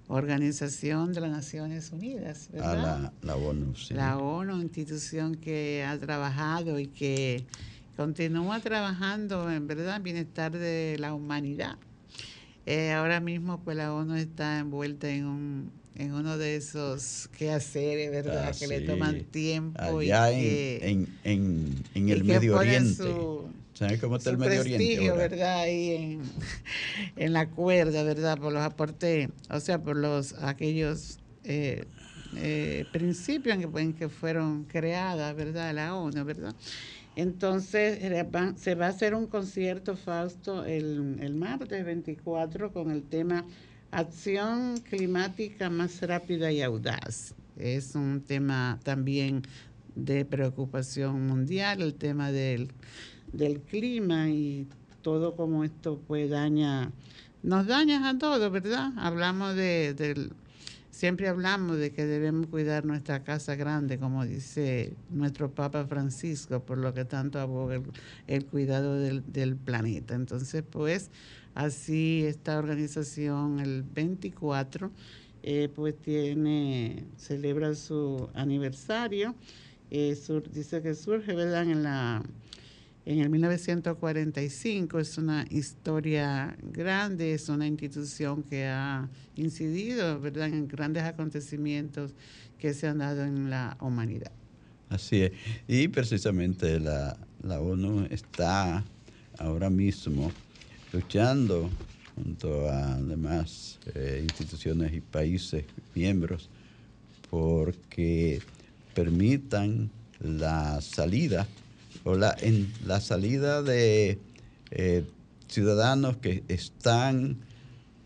Organización 0.08 1.12
de 1.12 1.20
las 1.20 1.30
Naciones 1.30 1.92
Unidas, 1.92 2.48
¿verdad? 2.52 3.12
la, 3.22 3.36
ONU, 3.36 3.76
sí. 3.76 3.94
La 3.94 4.18
ONU, 4.18 4.60
institución 4.60 5.36
que 5.36 5.84
ha 5.88 5.96
trabajado 6.00 6.80
y 6.80 6.88
que 6.88 7.46
continúa 7.96 8.58
trabajando 8.58 9.48
en 9.52 9.68
verdad 9.68 10.00
bienestar 10.00 10.50
de 10.50 10.96
la 10.98 11.14
humanidad. 11.14 11.78
Eh, 12.66 12.92
ahora 12.92 13.20
mismo 13.20 13.60
pues 13.62 13.76
la 13.76 13.92
ONU 13.92 14.14
está 14.14 14.58
envuelta 14.58 15.10
en 15.10 15.26
un 15.26 15.82
en 15.94 16.14
uno 16.14 16.38
de 16.38 16.56
esos 16.56 17.28
quehaceres, 17.36 18.10
¿verdad? 18.10 18.48
Ah, 18.48 18.52
que 18.58 18.66
le 18.66 18.80
toman 18.80 19.24
tiempo 19.24 19.98
Allá 19.98 20.32
y 20.32 20.78
en, 20.80 21.08
en, 21.24 21.84
en, 21.94 22.08
el 22.08 22.24
Medio 22.24 22.56
Oriente. 22.56 23.04
¿Sabes 23.74 24.00
cómo 24.00 24.16
está 24.16 24.30
el 24.30 24.38
Medio 24.38 24.60
Oriente? 24.60 25.10
¿verdad? 25.10 25.60
Ahí 25.60 25.90
en, 25.90 26.22
en, 27.16 27.32
la 27.32 27.50
cuerda, 27.50 28.02
¿verdad? 28.04 28.38
Por 28.38 28.52
los 28.52 28.62
aportes, 28.62 29.28
o 29.50 29.60
sea, 29.60 29.82
por 29.82 29.96
los 29.96 30.34
aquellos 30.42 31.18
eh, 31.44 31.84
eh, 32.36 32.86
principios 32.92 33.58
en 33.58 33.70
que, 33.70 33.94
que 33.94 34.08
fueron 34.08 34.64
creadas, 34.64 35.34
¿verdad? 35.36 35.74
La 35.74 35.94
ONU, 35.94 36.24
¿verdad? 36.24 36.54
Entonces 37.16 37.98
se 38.56 38.74
va 38.74 38.86
a 38.86 38.88
hacer 38.88 39.14
un 39.14 39.26
concierto, 39.26 39.96
Fausto, 39.96 40.64
el, 40.64 41.18
el 41.20 41.34
martes 41.34 41.84
24 41.84 42.72
con 42.72 42.90
el 42.90 43.02
tema 43.02 43.44
Acción 43.90 44.80
climática 44.80 45.68
más 45.68 46.00
rápida 46.00 46.50
y 46.50 46.62
audaz. 46.62 47.34
Es 47.58 47.94
un 47.94 48.22
tema 48.22 48.80
también 48.82 49.42
de 49.94 50.24
preocupación 50.24 51.26
mundial, 51.26 51.82
el 51.82 51.94
tema 51.94 52.32
del, 52.32 52.70
del 53.34 53.60
clima 53.60 54.30
y 54.30 54.66
todo 55.02 55.36
como 55.36 55.62
esto 55.62 56.00
pues 56.06 56.30
daña, 56.30 56.90
nos 57.42 57.66
daña 57.66 58.08
a 58.08 58.16
todos, 58.16 58.50
¿verdad? 58.50 58.92
Hablamos 58.96 59.56
de, 59.56 59.92
del, 59.92 60.32
siempre 60.92 61.26
hablamos 61.26 61.78
de 61.78 61.90
que 61.90 62.06
debemos 62.06 62.46
cuidar 62.46 62.84
nuestra 62.84 63.24
casa 63.24 63.56
grande, 63.56 63.98
como 63.98 64.24
dice 64.24 64.94
nuestro 65.10 65.50
Papa 65.50 65.84
Francisco, 65.86 66.60
por 66.60 66.78
lo 66.78 66.94
que 66.94 67.04
tanto 67.04 67.40
aboga 67.40 67.82
el, 68.28 68.44
cuidado 68.46 68.94
del, 68.94 69.24
del 69.32 69.56
planeta. 69.56 70.14
Entonces, 70.14 70.62
pues, 70.62 71.10
Así 71.54 72.24
esta 72.24 72.58
organización 72.58 73.60
el 73.60 73.82
24 73.82 74.90
eh, 75.42 75.68
pues 75.74 75.94
tiene, 76.00 77.04
celebra 77.16 77.74
su 77.74 78.30
aniversario. 78.34 79.34
Eh, 79.90 80.16
dice 80.52 80.80
que 80.80 80.94
surge, 80.94 81.34
¿verdad? 81.34 81.64
En, 81.64 81.82
la, 81.82 82.22
en 83.04 83.18
el 83.18 83.30
1945, 83.30 85.00
es 85.00 85.18
una 85.18 85.44
historia 85.50 86.56
grande, 86.62 87.34
es 87.34 87.48
una 87.48 87.66
institución 87.66 88.42
que 88.44 88.66
ha 88.66 89.08
incidido. 89.34 90.20
En 90.24 90.68
grandes 90.68 91.02
acontecimientos 91.02 92.12
que 92.58 92.74
se 92.74 92.86
han 92.86 92.98
dado 92.98 93.24
en 93.24 93.50
la 93.50 93.76
humanidad. 93.80 94.30
Así 94.88 95.22
es. 95.22 95.32
Y 95.66 95.88
precisamente 95.88 96.78
la, 96.78 97.16
la 97.42 97.60
ONU 97.60 98.06
está 98.10 98.84
ahora 99.38 99.68
mismo 99.68 100.30
luchando 100.92 101.68
junto 102.14 102.68
a 102.68 103.00
demás 103.00 103.80
eh, 103.94 104.20
instituciones 104.22 104.92
y 104.92 105.00
países 105.00 105.64
miembros 105.94 106.50
porque 107.30 108.42
permitan 108.94 109.90
la 110.20 110.80
salida 110.82 111.48
o 112.04 112.14
la, 112.14 112.36
en, 112.40 112.72
la 112.84 113.00
salida 113.00 113.62
de 113.62 114.18
eh, 114.70 115.04
ciudadanos 115.48 116.16
que 116.18 116.42
están 116.48 117.38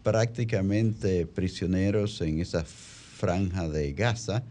prácticamente 0.03 1.27
prisioneros 1.27 2.21
en 2.21 2.41
esa 2.41 2.65
franja 2.65 3.69
de 3.69 3.93
Gaza, 3.93 4.43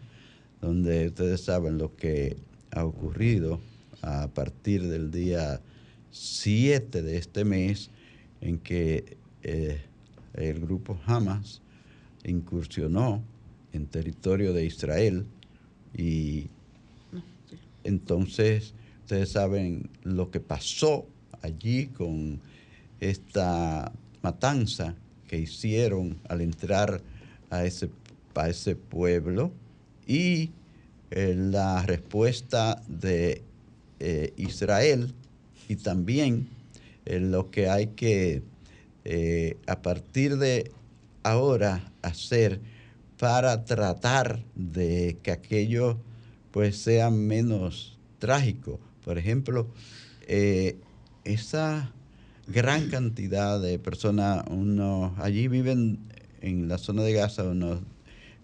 donde 0.62 1.08
ustedes 1.08 1.42
saben 1.42 1.78
lo 1.78 1.96
que 1.96 2.38
ha 2.72 2.84
ocurrido 2.86 3.60
a 4.02 4.28
partir 4.28 4.88
del 4.88 5.12
día 5.12 5.62
7 6.12 7.02
de 7.02 7.18
este 7.18 7.44
mes 7.44 7.90
en 8.42 8.58
que 8.58 9.18
eh, 9.44 9.82
el 10.34 10.60
grupo 10.60 11.00
Hamas 11.06 11.62
incursionó 12.24 13.24
en 13.74 13.86
territorio 13.88 14.54
de 14.54 14.66
Israel 14.66 15.26
y 15.96 16.48
entonces 17.84 18.74
ustedes 19.06 19.34
saben 19.34 19.88
lo 20.02 20.32
que 20.32 20.40
pasó 20.40 21.06
allí 21.44 21.86
con 21.86 22.42
esta 23.00 23.92
matanza 24.24 24.96
que 25.28 25.38
hicieron 25.38 26.18
al 26.28 26.42
entrar 26.42 27.04
a 27.52 27.66
ese, 27.66 27.92
a 28.34 28.50
ese 28.50 28.76
pueblo 28.76 29.52
y 30.08 30.50
eh, 31.12 31.36
la 31.38 31.84
respuesta 31.84 32.82
de 32.88 33.44
eh, 34.00 34.34
Israel 34.38 35.14
y 35.70 35.76
también 35.76 36.50
lo 37.06 37.52
que 37.52 37.70
hay 37.70 37.88
que 37.90 38.42
eh, 39.04 39.56
a 39.68 39.84
partir 39.84 40.38
de 40.38 40.72
ahora 41.22 41.92
hacer 42.02 42.60
para 43.20 43.66
tratar 43.66 44.44
de 44.56 45.18
que 45.22 45.30
aquello 45.30 46.00
pues 46.50 46.78
sea 46.78 47.12
menos 47.12 48.00
trágico. 48.18 48.80
Por 49.06 49.20
ejemplo, 49.20 49.68
eh, 50.28 50.78
esa 51.24 51.92
gran 52.48 52.90
cantidad 52.90 53.62
de 53.62 53.78
personas, 53.78 54.44
uno, 54.50 55.14
allí 55.20 55.48
viven 55.48 56.00
en 56.42 56.68
la 56.68 56.80
zona 56.80 57.04
de 57.04 57.14
Gaza 57.14 57.44
unos, 57.44 57.82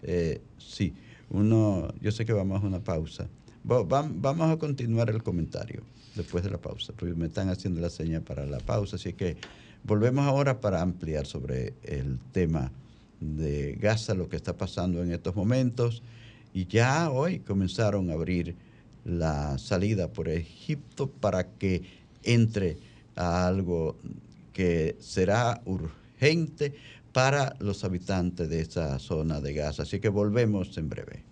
eh, 0.02 0.40
sí, 0.58 0.94
uno, 1.30 1.92
yo 2.00 2.12
sé 2.12 2.24
que 2.24 2.32
vamos 2.32 2.62
a 2.62 2.66
una 2.66 2.78
pausa. 2.78 3.28
Vamos 3.64 4.50
a 4.50 4.56
continuar 4.56 5.10
el 5.10 5.22
comentario 5.22 5.82
después 6.14 6.44
de 6.44 6.50
la 6.50 6.58
pausa, 6.58 6.92
porque 6.96 7.14
me 7.14 7.26
están 7.26 7.48
haciendo 7.48 7.80
la 7.80 7.90
señal 7.90 8.22
para 8.22 8.46
la 8.46 8.58
pausa, 8.58 8.96
así 8.96 9.12
que 9.14 9.36
volvemos 9.82 10.24
ahora 10.26 10.60
para 10.60 10.80
ampliar 10.80 11.26
sobre 11.26 11.74
el 11.82 12.18
tema 12.32 12.70
de 13.20 13.78
Gaza, 13.80 14.14
lo 14.14 14.28
que 14.28 14.36
está 14.36 14.56
pasando 14.56 15.02
en 15.02 15.12
estos 15.12 15.34
momentos, 15.34 16.02
y 16.54 16.66
ya 16.66 17.10
hoy 17.10 17.40
comenzaron 17.40 18.10
a 18.10 18.14
abrir 18.14 18.56
la 19.04 19.58
salida 19.58 20.08
por 20.08 20.28
Egipto 20.28 21.10
para 21.10 21.48
que 21.48 21.82
entre 22.22 22.78
a 23.16 23.46
algo 23.46 23.96
que 24.52 24.96
será 25.00 25.60
urgente 25.64 26.74
para 27.12 27.56
los 27.58 27.84
habitantes 27.84 28.48
de 28.48 28.60
esa 28.60 28.98
zona 28.98 29.40
de 29.40 29.54
Gaza. 29.54 29.82
Así 29.82 30.00
que 30.00 30.08
volvemos 30.08 30.76
en 30.78 30.88
breve. 30.88 31.24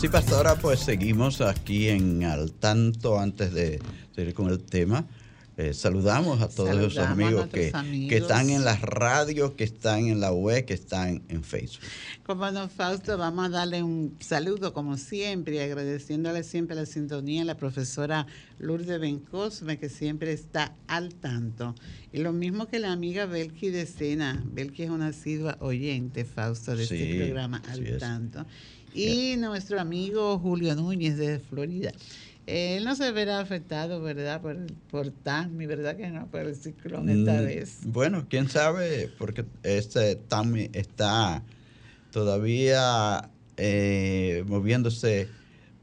Sí, 0.00 0.08
pastora, 0.08 0.56
pues 0.56 0.80
seguimos 0.80 1.40
aquí 1.40 1.88
en 1.88 2.24
al 2.24 2.52
tanto 2.52 3.18
antes 3.18 3.52
de 3.54 3.80
seguir 4.14 4.34
con 4.34 4.48
el 4.48 4.62
tema. 4.62 5.06
Eh, 5.56 5.72
saludamos 5.72 6.42
a 6.42 6.48
todos 6.48 6.74
los 6.74 6.98
amigos 6.98 7.46
que, 7.46 7.70
que, 8.08 8.16
están 8.16 8.50
en 8.50 8.64
las 8.64 8.80
radios, 8.80 9.52
que 9.52 9.62
están 9.62 10.06
en 10.08 10.18
la 10.18 10.32
web, 10.32 10.64
que 10.64 10.74
están 10.74 11.22
en 11.28 11.44
Facebook. 11.44 11.84
Como 12.24 12.50
don 12.50 12.68
Fausto, 12.68 13.16
vamos 13.16 13.46
a 13.46 13.48
darle 13.50 13.84
un 13.84 14.16
saludo 14.18 14.72
como 14.72 14.96
siempre, 14.96 15.62
agradeciéndole 15.62 16.42
siempre 16.42 16.74
la 16.74 16.86
sintonía 16.86 17.42
a 17.42 17.44
la 17.44 17.56
profesora 17.56 18.26
Lourdes 18.58 18.98
Bencosme, 18.98 19.78
que 19.78 19.88
siempre 19.88 20.32
está 20.32 20.74
al 20.88 21.14
tanto. 21.14 21.76
Y 22.12 22.18
lo 22.18 22.32
mismo 22.32 22.66
que 22.66 22.80
la 22.80 22.90
amiga 22.90 23.26
Belki 23.26 23.70
de 23.70 23.86
Sena. 23.86 24.42
Belki 24.44 24.82
es 24.82 24.90
una 24.90 25.08
asidua 25.08 25.56
oyente, 25.60 26.24
Fausto, 26.24 26.74
de 26.74 26.82
este 26.82 27.16
programa 27.16 27.62
al 27.68 27.98
tanto 27.98 28.44
y 28.94 29.36
nuestro 29.36 29.80
amigo 29.80 30.38
Julio 30.38 30.74
Núñez 30.76 31.18
de 31.18 31.40
Florida. 31.40 31.92
Él 32.46 32.84
no 32.84 32.94
se 32.94 33.10
verá 33.12 33.40
afectado, 33.40 34.02
¿verdad? 34.02 34.40
Por, 34.42 34.56
por 34.90 35.10
Tami, 35.10 35.66
¿verdad 35.66 35.96
que 35.96 36.08
no? 36.08 36.26
Por 36.30 36.40
el 36.40 36.56
ciclón 36.56 37.08
esta 37.08 37.40
mm, 37.40 37.44
vez. 37.44 37.78
Bueno, 37.84 38.26
quién 38.28 38.48
sabe, 38.48 39.10
porque 39.18 39.44
este 39.62 40.16
Tami 40.16 40.68
está 40.72 41.42
todavía 42.10 43.30
eh, 43.56 44.44
moviéndose 44.46 45.28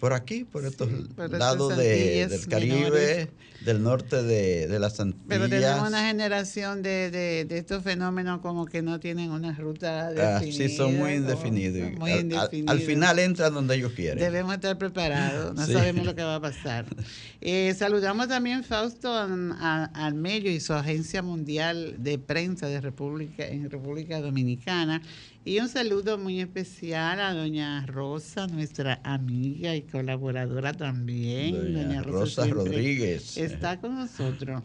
por 0.02 0.12
aquí, 0.14 0.43
por 0.43 0.66
estos 0.66 0.89
por 1.16 1.32
lados 1.32 1.78
de- 1.78 2.28
del 2.28 2.47
Caribe, 2.47 2.76
menores. 2.76 3.28
del 3.64 3.84
norte 3.84 4.24
de, 4.24 4.68
de 4.68 4.80
las 4.80 4.99
Antillas. 4.99 5.26
Pero 5.30 5.47
tenemos 5.47 5.88
una 5.88 6.08
generación 6.08 6.82
de, 6.82 7.12
de, 7.47 7.58
estos 7.58 7.84
fenómenos 7.84 8.41
como 8.41 8.66
que 8.66 8.82
no 8.82 8.99
tienen 8.99 9.30
una 9.30 9.54
ruta 9.54 10.08
Ah, 10.08 10.39
definida. 10.39 10.68
sí, 10.70 10.76
son 10.76 10.97
muy 10.97 11.12
indefinidos. 11.14 11.91
muy 11.99 12.12
Al- 12.12 12.18
al- 12.18 12.18
al, 12.18 12.26
indefinidos. 12.56 12.82
final 12.84 13.20
entran 13.20 13.54
donde 13.54 13.76
ellos 13.76 13.91
quieren. 13.93 14.18
Debemos 14.18 14.56
estar 14.56 14.76
preparados, 14.80 15.54
no 15.56 15.66
Sí. 15.68 15.74
sabemos 15.74 16.04
lo 16.04 16.16
que 16.16 16.24
va 16.24 16.36
a 16.36 16.41
pasar. 16.41 16.86
Eh, 17.43 17.74
saludamos 17.76 18.28
también 18.28 18.64
Fausto 18.64 19.18
An- 19.18 19.52
a- 19.54 19.86
Almello 19.95 20.52
y 20.52 20.60
su 20.60 20.74
agencia 20.74 21.24
mundial 21.24 21.95
de 21.97 22.20
prensa 22.20 22.68
de 22.68 22.80
República 22.82 23.47
en 23.47 23.68
República 23.70 24.22
Dominicana. 24.22 25.02
Y 25.44 25.60
un 25.60 25.70
saludo 25.70 26.20
muy 26.20 26.39
especial 26.39 27.20
a 27.20 27.34
doña 27.34 27.84
Rosa, 27.88 28.46
nuestra 28.48 29.02
amiga 29.04 29.76
y 29.76 29.82
colaboradora 29.82 30.74
también. 30.74 31.74
Doña 31.74 32.04
Rosa 32.04 32.46
Rodríguez. 32.46 33.38
Está 33.38 33.80
con 33.82 33.96
nosotros. 33.96 34.62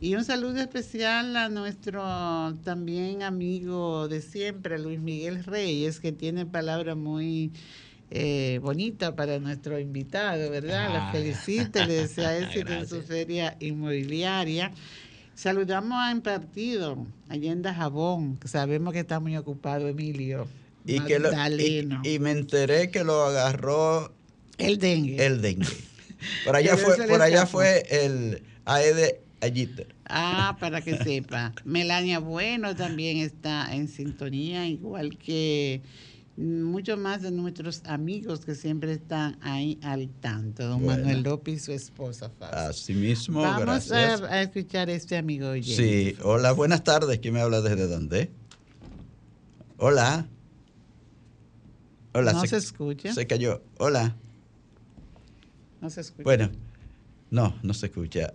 Y 0.00 0.14
un 0.14 0.24
saludo 0.24 0.60
especial 0.60 1.34
a 1.36 1.48
nuestro 1.48 2.02
también 2.62 3.22
amigo 3.22 4.06
de 4.06 4.20
siempre, 4.20 4.78
Luis 4.78 5.00
Miguel 5.00 5.42
Reyes, 5.44 5.98
que 5.98 6.12
tiene 6.12 6.44
palabras 6.46 6.96
muy 6.96 7.50
eh, 8.10 8.58
bonitas 8.62 9.12
para 9.12 9.38
nuestro 9.38 9.78
invitado, 9.78 10.50
¿verdad? 10.50 10.92
La 10.92 11.08
Ah. 11.08 11.12
felicita, 11.12 11.86
le 11.86 11.94
desea 11.94 12.38
éxito 12.38 12.72
en 12.72 12.86
su 12.86 13.02
feria 13.02 13.56
inmobiliaria. 13.60 14.70
Saludamos 15.38 15.96
a 15.96 16.10
Impartido, 16.10 17.06
Allenda 17.28 17.72
Jabón, 17.72 18.38
que 18.38 18.48
sabemos 18.48 18.92
que 18.92 18.98
está 18.98 19.20
muy 19.20 19.36
ocupado, 19.36 19.86
Emilio. 19.86 20.48
y, 20.84 20.98
que 20.98 21.20
lo- 21.20 21.30
y- 22.02 22.18
me 22.18 22.32
enteré 22.32 22.90
que 22.90 23.04
lo 23.04 23.22
agarró 23.24 24.12
el 24.56 24.78
dengue. 24.78 25.24
el 25.24 25.40
dengue. 25.40 25.68
Por 26.44 26.56
allá 26.56 26.76
fue, 26.76 27.06
por 27.06 27.22
allá 27.22 27.46
fue 27.46 27.84
el 27.88 28.42
Aede 28.64 29.20
Ayiter. 29.40 29.94
Ah, 30.06 30.56
para 30.58 30.80
que 30.80 30.96
sepa. 31.04 31.52
Melania 31.64 32.18
Bueno 32.18 32.74
también 32.74 33.18
está 33.18 33.72
en 33.72 33.86
sintonía, 33.86 34.66
igual 34.66 35.18
que 35.18 35.82
muchos 36.38 36.98
más 36.98 37.22
de 37.22 37.30
nuestros 37.30 37.82
amigos 37.84 38.44
que 38.44 38.54
siempre 38.54 38.92
están 38.92 39.38
ahí 39.42 39.78
al 39.82 40.08
tanto. 40.20 40.66
Don 40.68 40.82
Bueno. 40.82 41.02
Manuel 41.04 41.22
López 41.24 41.54
y 41.54 41.58
su 41.58 41.72
esposa. 41.72 42.30
Fausto. 42.38 42.56
Así 42.56 42.94
mismo, 42.94 43.40
Vamos 43.42 43.60
gracias. 43.62 44.22
a, 44.22 44.26
a 44.26 44.42
escuchar 44.42 44.88
a 44.88 44.92
este 44.92 45.16
amigo 45.16 45.48
oyente. 45.48 46.14
Sí, 46.14 46.16
hola, 46.22 46.52
buenas 46.52 46.84
tardes. 46.84 47.18
¿Quién 47.18 47.34
me 47.34 47.40
habla 47.40 47.60
desde 47.60 47.86
dónde? 47.88 48.30
Hola. 49.78 50.28
Hola, 52.14 52.32
No 52.32 52.46
se 52.46 52.56
escucha. 52.56 53.12
Se 53.12 53.26
cayó. 53.26 53.62
Hola. 53.78 54.16
No 55.80 55.90
se 55.90 56.00
escucha. 56.00 56.22
Bueno, 56.24 56.50
no, 57.30 57.54
no 57.62 57.74
se 57.74 57.86
escucha. 57.86 58.32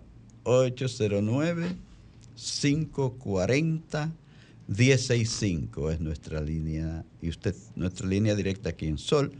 809-540-165 4.68 5.92
es 5.92 6.00
nuestra 6.00 6.40
línea, 6.40 7.04
y 7.20 7.28
usted, 7.28 7.54
nuestra 7.74 8.06
línea 8.06 8.34
directa 8.34 8.70
aquí 8.70 8.86
en 8.86 8.98
Sol 8.98 9.32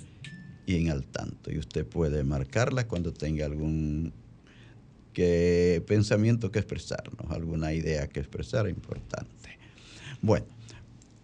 y 0.66 0.76
en 0.76 0.90
Al 0.90 1.04
Tanto. 1.06 1.52
Y 1.52 1.58
usted 1.58 1.86
puede 1.86 2.24
marcarla 2.24 2.86
cuando 2.86 3.12
tenga 3.12 3.46
algún 3.46 4.12
que, 5.12 5.82
pensamiento 5.86 6.50
que 6.50 6.58
expresarnos, 6.58 7.30
alguna 7.30 7.72
idea 7.72 8.06
que 8.08 8.20
expresar 8.20 8.68
importante. 8.68 9.58
Bueno, 10.20 10.46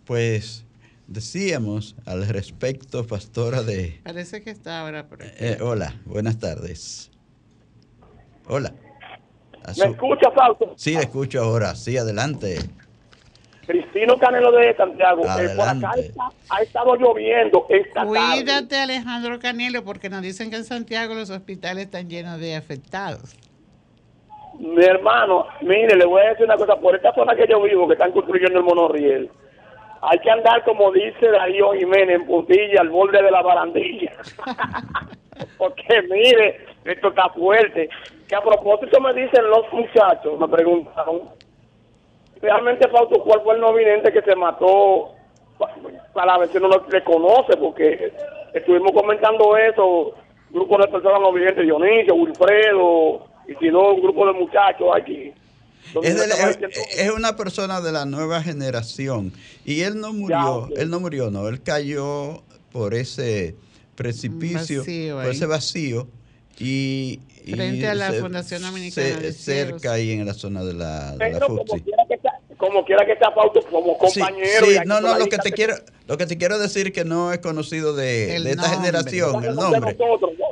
pues 0.05 0.64
decíamos 1.07 1.96
al 2.07 2.26
respecto, 2.26 3.07
pastora 3.07 3.62
de... 3.62 4.01
Parece 4.05 4.42
que 4.42 4.51
está 4.51 4.80
ahora 4.80 5.09
por 5.09 5.22
aquí. 5.22 5.32
Eh, 5.38 5.59
hola, 5.61 6.01
buenas 6.07 6.38
tardes. 6.38 7.11
Hola. 8.46 8.74
¿Me 9.78 9.90
escucha, 9.90 10.30
Fausto? 10.34 10.74
Sí, 10.76 10.94
le 10.94 11.01
escucho 11.01 11.42
ahora. 11.42 11.74
Sí, 11.74 11.96
adelante. 11.96 12.59
Cristino 13.70 14.16
Canelo 14.18 14.50
de 14.52 14.74
Santiago. 14.76 15.22
Eh, 15.22 15.48
por 15.56 15.68
acá 15.68 15.92
está- 15.98 16.28
ha 16.50 16.62
estado 16.62 16.96
lloviendo 16.96 17.66
esta 17.68 18.02
tarde. 18.02 18.08
Cuídate, 18.08 18.76
Alejandro 18.76 19.38
Canelo, 19.38 19.84
porque 19.84 20.08
nos 20.10 20.22
dicen 20.22 20.50
que 20.50 20.56
en 20.56 20.64
Santiago 20.64 21.14
los 21.14 21.30
hospitales 21.30 21.84
están 21.86 22.08
llenos 22.08 22.40
de 22.40 22.56
afectados. 22.56 23.36
Mi 24.58 24.84
hermano, 24.84 25.46
mire, 25.62 25.96
le 25.96 26.04
voy 26.04 26.20
a 26.22 26.30
decir 26.30 26.44
una 26.44 26.56
cosa. 26.56 26.76
Por 26.76 26.94
esta 26.96 27.14
zona 27.14 27.34
que 27.34 27.46
yo 27.48 27.62
vivo, 27.62 27.86
que 27.86 27.94
están 27.94 28.12
construyendo 28.12 28.58
el 28.58 28.64
monorriel, 28.64 29.30
hay 30.02 30.18
que 30.18 30.30
andar, 30.30 30.64
como 30.64 30.90
dice 30.92 31.28
Darío 31.28 31.72
Jiménez, 31.72 32.16
en 32.20 32.26
puntilla, 32.26 32.80
al 32.80 32.88
borde 32.90 33.22
de 33.22 33.30
la 33.30 33.42
barandilla. 33.42 34.12
Porque 35.58 36.02
mire, 36.10 36.66
esto 36.84 37.08
está 37.08 37.28
fuerte. 37.30 37.88
Que 38.28 38.34
a 38.34 38.40
propósito 38.42 39.00
me 39.00 39.14
dicen 39.14 39.48
los 39.48 39.72
muchachos, 39.72 40.38
me 40.38 40.48
preguntaron, 40.48 41.22
realmente, 42.43 42.88
Fausto, 42.88 43.22
¿cuál 43.24 43.43
fue 43.43 43.55
el 43.55 43.61
no 43.61 43.72
vidente 43.74 44.12
que 44.12 44.22
se 44.22 44.34
mató? 44.36 45.11
Pa- 45.59 45.74
Para 46.14 46.38
ver 46.38 46.49
si 46.51 46.57
uno 46.59 46.68
lo 46.68 46.86
le 46.91 47.05
conoce, 47.05 47.57
porque 47.57 48.12
estuvimos 48.55 48.93
comentando 48.93 49.57
eso, 49.57 50.14
grupo 50.51 50.78
de 50.78 50.88
personas 50.88 51.20
no 51.20 51.32
videntes, 51.32 51.64
Dionisio, 51.64 52.14
Wilfredo, 52.14 53.26
y 53.49 53.55
si 53.57 53.68
no, 53.70 53.95
un 53.95 54.03
grupo 54.03 54.26
de 54.26 54.32
muchachos 54.32 54.88
aquí. 54.97 55.32
Es, 56.03 56.14
me 56.14 56.20
de 56.20 56.26
la- 56.26 56.34
estaban 56.34 56.51
es- 56.51 56.57
diciendo- 56.61 56.88
es 56.99 57.11
una 57.12 57.36
persona 57.36 57.80
de 57.80 57.93
la 57.93 58.05
nueva 58.05 58.43
generación. 58.43 59.32
Y 59.64 59.82
él 59.82 60.01
no 60.01 60.12
murió, 60.12 60.68
él 60.76 60.91
no 60.91 61.01
murió, 61.01 61.30
no. 61.30 61.49
Él 61.49 61.62
cayó 61.62 62.43
por 62.72 62.95
ese 62.95 63.55
precipicio, 63.97 64.80
vacío 64.80 65.16
por 65.16 65.26
ese 65.26 65.47
vacío. 65.47 66.09
Y, 66.59 67.20
y 67.45 67.53
Frente 67.53 67.86
a 67.88 67.95
la 67.95 68.11
se- 68.12 68.20
Fundación 68.20 68.62
Dominicana 68.62 69.32
Cerca 69.32 69.93
ahí 69.93 70.12
en 70.12 70.26
la 70.26 70.34
zona 70.34 70.62
de 70.64 70.74
la, 70.74 71.12
de 71.12 71.18
la 71.18 71.38
Pero 71.38 71.47
como 71.47 71.59
Futsi. 71.64 71.80
quiera 71.82 72.05
que 72.09 72.18
sea, 72.18 72.30
como 72.61 72.84
quiera 72.84 73.04
que 73.04 73.16
sea 73.16 73.32
Fausto, 73.32 73.61
como 73.70 73.98
compañero. 73.98 74.66
sí, 74.66 74.76
no, 74.86 75.00
no, 75.00 75.18
lo 75.18 75.26
que 75.26 75.38
te 75.38 75.50
quiero, 75.50 75.74
lo 76.06 76.16
que 76.18 76.26
te 76.26 76.38
quiero 76.38 76.58
decir 76.58 76.92
que 76.92 77.04
no 77.04 77.32
es 77.32 77.40
conocido 77.40 77.94
de, 77.96 78.36
El 78.36 78.44
de 78.44 78.50
esta 78.52 78.62
nombre. 78.68 78.78
generación, 78.86 79.44
el 79.44 79.54
nombre. 79.56 79.96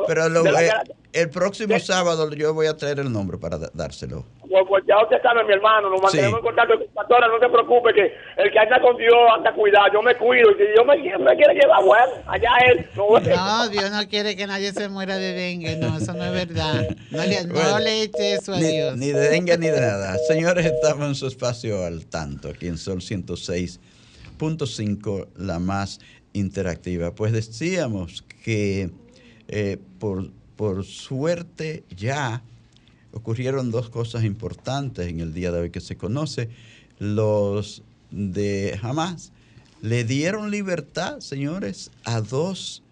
Pero 0.06 0.28
lo- 0.28 0.46
eh, 0.58 0.70
el 1.12 1.30
próximo 1.30 1.78
sábado 1.78 2.30
yo 2.32 2.54
voy 2.54 2.66
a 2.66 2.76
traer 2.76 2.98
el 2.98 3.12
nombre 3.12 3.38
para 3.38 3.58
dárselo. 3.74 4.24
Pues, 4.48 4.64
pues 4.68 4.84
ya 4.86 5.02
usted 5.02 5.20
sabe, 5.22 5.44
mi 5.44 5.52
hermano, 5.52 5.90
nos 5.90 6.00
mantenemos 6.02 6.40
Sí. 6.40 6.46
en 6.46 6.46
contacto. 6.54 6.74
Pastora, 6.94 7.28
no 7.28 7.38
se 7.38 7.48
preocupe 7.48 7.92
que 7.94 8.14
el 8.42 8.50
que 8.50 8.58
anda 8.58 8.80
con 8.80 8.96
Dios 8.96 9.14
anda 9.36 9.52
cuidado. 9.52 9.86
Yo 9.92 10.00
me 10.02 10.14
cuido. 10.16 10.50
Y 10.52 10.54
si 10.54 10.62
Dios 10.72 10.86
me, 10.86 10.96
me 10.96 11.36
quiere 11.36 11.54
llevar, 11.54 11.84
bueno, 11.84 12.12
allá 12.26 12.48
él. 12.70 12.86
No, 12.96 13.18
No, 13.20 13.68
Dios 13.68 13.90
no 13.90 14.08
quiere 14.08 14.34
que 14.36 14.46
nadie 14.46 14.72
se 14.72 14.88
muera 14.88 15.16
de 15.18 15.32
dengue. 15.34 15.76
No, 15.76 15.98
eso 15.98 16.12
no 16.14 16.24
es 16.24 16.32
verdad. 16.32 16.88
No 17.10 17.22
le, 17.24 17.44
no 17.44 17.52
Bueno, 17.54 17.78
le 17.80 18.02
eche 18.02 18.32
eso 18.34 18.54
a 18.54 18.58
Ni, 18.58 18.68
Dios. 18.72 18.96
ni 18.96 19.08
de 19.12 19.28
dengue 19.28 19.58
ni 19.58 19.66
de 19.68 19.80
nada. 19.80 20.16
Señores, 20.26 20.64
estamos 20.66 21.06
en 21.08 21.14
su 21.14 21.26
espacio 21.26 21.84
al 21.84 22.06
tanto, 22.06 22.48
aquí 22.48 22.68
en 22.68 22.78
Sol 22.78 23.00
106.5, 23.00 25.28
la 25.36 25.58
más 25.58 26.00
interactiva. 26.32 27.14
Pues 27.14 27.32
decíamos 27.32 28.24
que 28.44 28.90
eh, 29.48 29.78
por, 29.98 30.30
por 30.56 30.84
suerte 30.84 31.82
ya 31.96 32.42
ocurrieron 33.12 33.70
dos 33.70 33.90
cosas 33.90 34.24
importantes 34.24 35.08
en 35.08 35.20
el 35.20 35.32
día 35.34 35.50
de 35.52 35.60
hoy 35.60 35.70
que 35.70 35.80
se 35.80 35.96
conoce. 35.96 36.48
Los 36.98 37.82
de 38.10 38.78
Hamas 38.82 39.32
le 39.82 40.04
dieron 40.04 40.50
libertad, 40.50 41.20
señores, 41.20 41.90
a 42.04 42.20
dos 42.20 42.82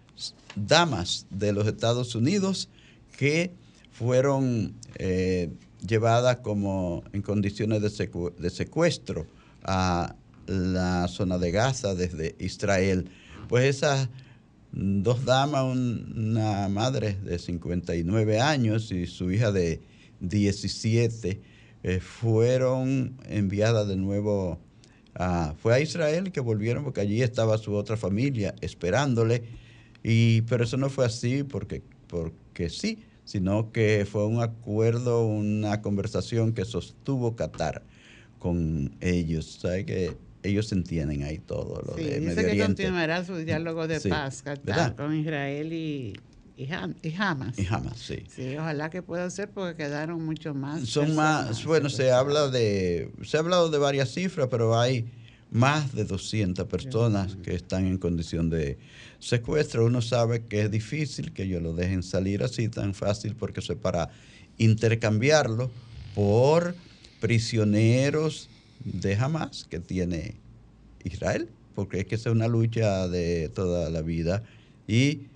damas 0.55 1.25
de 1.29 1.53
los 1.53 1.67
Estados 1.67 2.15
Unidos 2.15 2.69
que 3.17 3.51
fueron 3.91 4.73
eh, 4.95 5.49
llevadas 5.85 6.37
como 6.37 7.03
en 7.13 7.21
condiciones 7.21 7.81
de, 7.81 8.31
de 8.39 8.49
secuestro 8.49 9.25
a 9.63 10.15
la 10.47 11.07
zona 11.09 11.37
de 11.37 11.51
Gaza 11.51 11.93
desde 11.93 12.35
Israel. 12.39 13.09
Pues 13.49 13.65
esas 13.65 14.09
dos 14.71 15.25
damas, 15.25 15.63
un- 15.63 16.13
una 16.33 16.69
madre 16.69 17.17
de 17.23 17.37
59 17.39 18.39
años 18.39 18.91
y 18.91 19.07
su 19.07 19.31
hija 19.31 19.51
de 19.51 19.81
17, 20.19 21.41
eh, 21.83 21.99
fueron 21.99 23.17
enviadas 23.27 23.87
de 23.87 23.95
nuevo 23.95 24.59
a, 25.15 25.53
fue 25.57 25.73
a 25.73 25.79
Israel 25.79 26.31
que 26.31 26.39
volvieron 26.39 26.83
porque 26.83 27.01
allí 27.01 27.21
estaba 27.21 27.57
su 27.57 27.73
otra 27.73 27.97
familia 27.97 28.53
esperándole. 28.61 29.43
Y, 30.03 30.41
pero 30.43 30.63
eso 30.63 30.77
no 30.77 30.89
fue 30.89 31.05
así 31.05 31.43
porque, 31.43 31.81
porque 32.07 32.69
sí, 32.69 32.99
sino 33.25 33.71
que 33.71 34.07
fue 34.09 34.25
un 34.25 34.41
acuerdo, 34.41 35.25
una 35.25 35.81
conversación 35.81 36.53
que 36.53 36.65
sostuvo 36.65 37.35
Qatar 37.35 37.83
con 38.39 38.95
ellos. 39.01 39.57
¿Sabe 39.61 39.85
que 39.85 40.15
ellos 40.43 40.71
entienden 40.71 41.23
ahí 41.23 41.39
todo 41.39 41.81
lo 41.85 41.95
Sí, 41.95 42.03
de 42.03 42.19
dice 42.19 42.27
Medio 42.27 42.35
que 42.35 42.51
Oriente? 42.51 42.83
continuará 42.83 43.25
su 43.25 43.35
diálogo 43.37 43.87
de 43.87 43.99
Sí, 43.99 44.09
paz 44.09 44.43
con 44.95 45.15
Israel 45.15 45.73
y, 45.73 46.13
y, 46.57 46.65
Ham- 46.67 46.95
y 47.01 47.13
Hamas. 47.13 47.57
Y 47.59 47.65
jamás, 47.65 47.99
sí. 47.99 48.23
Sí, 48.27 48.57
ojalá 48.57 48.89
que 48.89 49.01
pueda 49.01 49.29
ser 49.29 49.49
porque 49.51 49.77
quedaron 49.83 50.25
mucho 50.25 50.53
más. 50.53 50.83
Son 50.87 51.05
personas 51.05 51.47
más, 51.49 51.65
bueno, 51.65 51.89
se 51.89 52.11
habla 52.11 52.49
de, 52.49 53.11
se 53.23 53.37
ha 53.37 53.39
hablado 53.41 53.69
de 53.69 53.77
varias 53.77 54.09
cifras, 54.13 54.47
pero 54.49 54.77
hay 54.79 55.05
más 55.51 55.93
de 55.93 56.03
200 56.03 56.67
personas 56.67 57.37
que 57.37 57.55
están 57.55 57.85
en 57.85 57.97
condición 57.97 58.49
de 58.49 58.77
secuestro. 59.19 59.85
Uno 59.85 60.01
sabe 60.01 60.45
que 60.45 60.61
es 60.63 60.71
difícil 60.71 61.31
que 61.31 61.43
ellos 61.43 61.61
lo 61.61 61.73
dejen 61.73 62.03
salir 62.03 62.43
así 62.43 62.67
tan 62.67 62.93
fácil 62.93 63.35
porque 63.35 63.61
eso 63.61 63.73
es 63.73 63.79
para 63.79 64.09
intercambiarlo 64.57 65.71
por 66.15 66.75
prisioneros 67.19 68.49
de 68.83 69.15
Hamas 69.15 69.65
que 69.69 69.79
tiene 69.79 70.35
Israel, 71.03 71.49
porque 71.75 71.99
es 71.99 72.05
que 72.05 72.15
es 72.15 72.25
una 72.25 72.47
lucha 72.47 73.07
de 73.07 73.49
toda 73.49 73.89
la 73.89 74.01
vida 74.01 74.43
y 74.87 75.27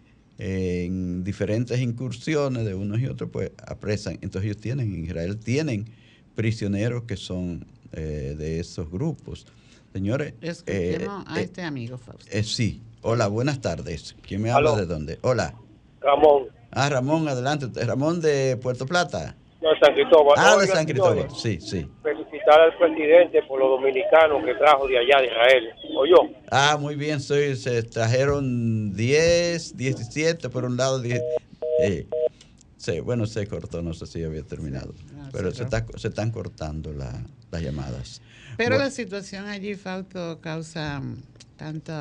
en 0.44 1.24
diferentes 1.24 1.80
incursiones 1.80 2.66
de 2.66 2.74
unos 2.74 3.00
y 3.00 3.06
otros 3.06 3.30
pues 3.32 3.52
apresan. 3.64 4.18
Entonces 4.22 4.50
ellos 4.50 4.58
tienen, 4.58 4.92
en 4.92 5.06
Israel 5.06 5.38
tienen 5.38 5.86
prisioneros 6.34 7.04
que 7.04 7.16
son 7.16 7.68
eh, 7.92 8.34
de 8.36 8.60
esos 8.60 8.90
grupos. 8.90 9.46
Señores, 9.94 10.34
escuchemos 10.42 11.26
a 11.28 11.40
eh, 11.40 11.44
este 11.44 11.62
amigo 11.62 12.00
Fausto. 12.00 12.26
Eh, 12.32 12.42
sí, 12.42 12.82
hola, 13.04 13.28
buenas 13.28 13.62
tardes. 13.62 14.16
¿Quién 14.28 14.42
me 14.42 14.50
habla 14.50 14.76
de 14.76 14.88
dónde? 14.88 15.20
Hola. 15.22 15.54
Ramón. 16.00 16.48
Ah, 16.72 16.90
Ramón, 16.90 17.28
adelante. 17.28 17.68
Ramón 17.86 18.20
de 18.20 18.58
Puerto 18.58 18.88
Plata. 18.88 19.36
No, 19.62 19.70
San 19.80 19.94
Cristóbal. 19.94 20.34
Ah, 20.38 20.58
de 20.58 20.68
San 20.68 20.86
Cristóbal, 20.86 21.28
sí, 21.36 21.60
sí. 21.62 21.88
Felicitar 22.02 22.62
al 22.62 22.76
presidente 22.78 23.44
por 23.44 23.60
los 23.60 23.70
dominicanos 23.70 24.44
que 24.44 24.56
trajo 24.56 24.88
de 24.88 24.98
allá 24.98 25.22
de 25.22 25.28
Israel. 25.28 25.70
¿Oyó? 25.96 26.18
Ah, 26.50 26.78
muy 26.80 26.96
bien, 26.96 27.20
soy, 27.20 27.56
se 27.56 27.84
trajeron 27.84 28.94
10, 28.94 29.78
17 29.78 30.50
por 30.50 30.66
un 30.66 30.78
lado, 30.78 31.00
10. 31.00 31.22
Eh, 31.84 32.08
sí, 32.78 33.00
bueno, 33.02 33.28
se 33.28 33.46
cortó, 33.46 33.84
no 33.84 33.94
sé 33.94 34.08
si 34.08 34.24
había 34.24 34.42
terminado. 34.42 34.96
Ah, 35.20 35.30
pero 35.32 35.52
se, 35.52 35.64
está, 35.64 35.86
se 35.96 36.08
están 36.08 36.32
cortando 36.32 36.92
las 36.92 37.62
llamadas. 37.62 38.20
Pero 38.58 38.80
la 38.80 38.90
situación 38.90 39.48
allí, 39.48 39.76
Fausto, 39.76 40.40
causa 40.42 41.00
mm, 41.00 41.22
tanto 41.58 41.94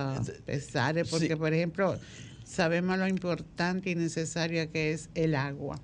pesares, 0.47 1.11
porque, 1.11 1.37
por 1.37 1.53
ejemplo, 1.53 1.95
sabemos 2.45 2.97
lo 2.99 3.07
importante 3.07 3.91
y 3.91 3.95
necesaria 3.97 4.67
que 4.71 4.93
es 4.93 5.11
el 5.15 5.35
agua. 5.35 5.79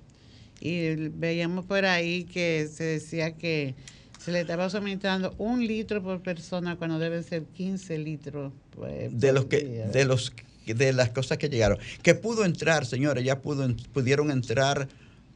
Y 0.59 0.95
veíamos 1.09 1.65
por 1.65 1.85
ahí 1.85 2.23
que 2.23 2.67
se 2.71 2.83
decía 2.83 3.31
que 3.31 3.75
se 4.19 4.31
le 4.31 4.41
estaba 4.41 4.69
suministrando 4.69 5.33
un 5.37 5.65
litro 5.65 6.01
por 6.01 6.21
persona 6.21 6.75
cuando 6.75 6.99
debe 6.99 7.21
ser 7.23 7.43
15 7.43 7.97
litros. 7.99 8.53
Pues, 8.75 9.17
de 9.17 9.31
los 9.31 9.45
que, 9.45 9.61
de 9.63 10.05
los 10.05 10.33
de 10.65 10.93
las 10.93 11.09
cosas 11.09 11.37
que 11.37 11.49
llegaron. 11.49 11.77
Que 12.01 12.15
pudo 12.15 12.45
entrar, 12.45 12.85
señores, 12.85 13.23
ya 13.23 13.39
pudo, 13.39 13.67
pudieron 13.93 14.31
entrar 14.31 14.87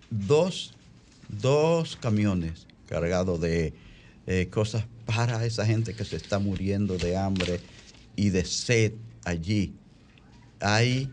dos, 0.10 0.74
dos 1.30 1.96
camiones 1.96 2.68
cargados 2.88 3.40
de 3.40 3.74
eh, 4.28 4.48
cosas 4.52 4.86
para 5.06 5.46
esa 5.46 5.66
gente 5.66 5.94
que 5.94 6.04
se 6.04 6.18
está 6.18 6.40
muriendo 6.40 6.98
de 6.98 7.16
hambre 7.16 7.60
y 8.16 8.30
de 8.30 8.46
sed 8.46 8.94
allí. 9.24 9.74
Hay 10.60 11.10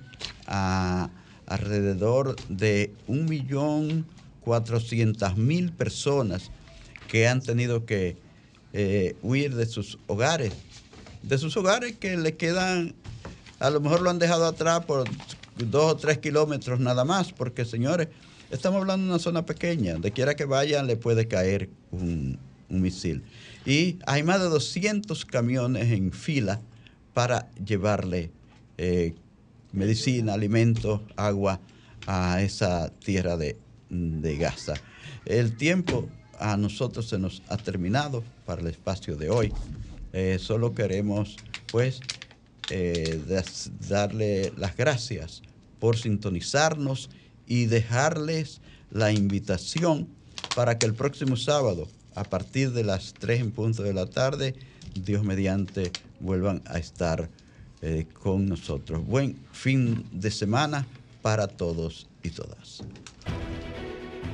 ah, 0.47 1.11
alrededor 1.49 2.37
de 2.49 2.93
1.400.000 3.09 5.73
personas 5.73 6.53
que 7.09 7.27
han 7.27 7.41
tenido 7.41 7.85
que 7.87 8.17
eh, 8.73 9.17
huir 9.23 9.57
de 9.57 9.67
sus 9.67 9.99
hogares, 10.07 10.53
de 11.23 11.39
sus 11.39 11.57
hogares 11.57 11.97
que 11.97 12.17
le 12.17 12.37
quedan, 12.37 12.95
a 13.59 13.71
lo 13.71 13.81
mejor 13.81 14.03
lo 14.03 14.11
han 14.11 14.19
dejado 14.19 14.47
atrás 14.47 14.85
por 14.85 15.09
dos 15.57 15.93
o 15.93 15.97
tres 15.97 16.19
kilómetros 16.19 16.81
nada 16.81 17.07
más, 17.07 17.33
porque 17.33 17.65
señores, 17.65 18.09
estamos 18.51 18.83
hablando 18.83 19.07
de 19.07 19.13
una 19.13 19.19
zona 19.19 19.47
pequeña, 19.47 19.95
de 19.95 20.13
quiera 20.13 20.37
que 20.37 20.45
vayan 20.45 20.87
le 20.87 20.97
puede 20.97 21.29
caer 21.29 21.71
un, 21.91 22.39
misil. 22.69 23.23
Y 23.65 23.99
hay 24.07 24.23
más 24.23 24.41
de 24.41 24.51
200 24.51 25.25
camiones 25.25 25.91
en 25.91 26.13
fila 26.13 26.61
para 27.15 27.51
llevarle 27.53 28.31
eh, 28.77 29.15
medicina, 29.73 30.35
alimentos, 30.35 31.01
agua 31.17 31.61
a 32.07 32.43
esa 32.43 32.91
tierra 32.91 33.37
de, 33.37 33.57
Gaza. 34.39 34.75
El 35.25 35.57
tiempo 35.57 36.09
a 36.39 36.57
nosotros 36.57 37.09
se 37.09 37.19
nos 37.19 37.43
ha 37.49 37.57
terminado 37.57 38.23
para 38.45 38.61
el 38.61 38.67
espacio 38.67 39.17
de 39.17 39.31
hoy. 39.31 39.53
Eh, 40.13 40.39
solo 40.39 40.75
queremos, 40.75 41.37
pues, 41.71 42.01
eh, 42.71 43.23
darle 43.89 44.53
las 44.57 44.77
gracias 44.77 45.43
por 45.79 45.97
sintonizarnos 45.97 47.09
y 47.47 47.67
dejarles 47.67 48.61
la 48.91 49.13
invitación 49.13 50.09
para 50.55 50.79
que 50.79 50.87
el 50.87 50.95
próximo 50.95 51.37
sábado 51.37 51.89
a 52.15 52.25
partir 52.25 52.73
de 52.73 52.85
las 52.85 53.15
3 53.19 53.41
en 53.41 53.51
punto 53.53 53.83
de 53.83 53.95
la 53.95 54.07
tarde, 54.07 54.55
Dios 54.95 55.25
mediante, 55.25 55.93
vuelvan 56.21 56.63
a 56.67 56.79
estar 56.79 57.31
eh, 57.83 58.07
con 58.13 58.49
nosotros. 58.49 59.07
Buen 59.07 59.37
fin 59.53 60.05
de 60.13 60.31
semana 60.31 60.87
para 61.23 61.47
todos 61.47 62.07
y 62.23 62.31
todas. 62.31 62.83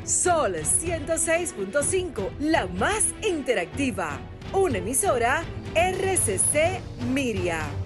Sol 0.05 0.55
106.5, 0.55 2.31
la 2.41 2.67
más 2.67 3.07
interactiva. 3.27 4.19
Una 4.53 4.79
emisora 4.79 5.43
RCC 5.75 6.81
Miria. 7.13 7.84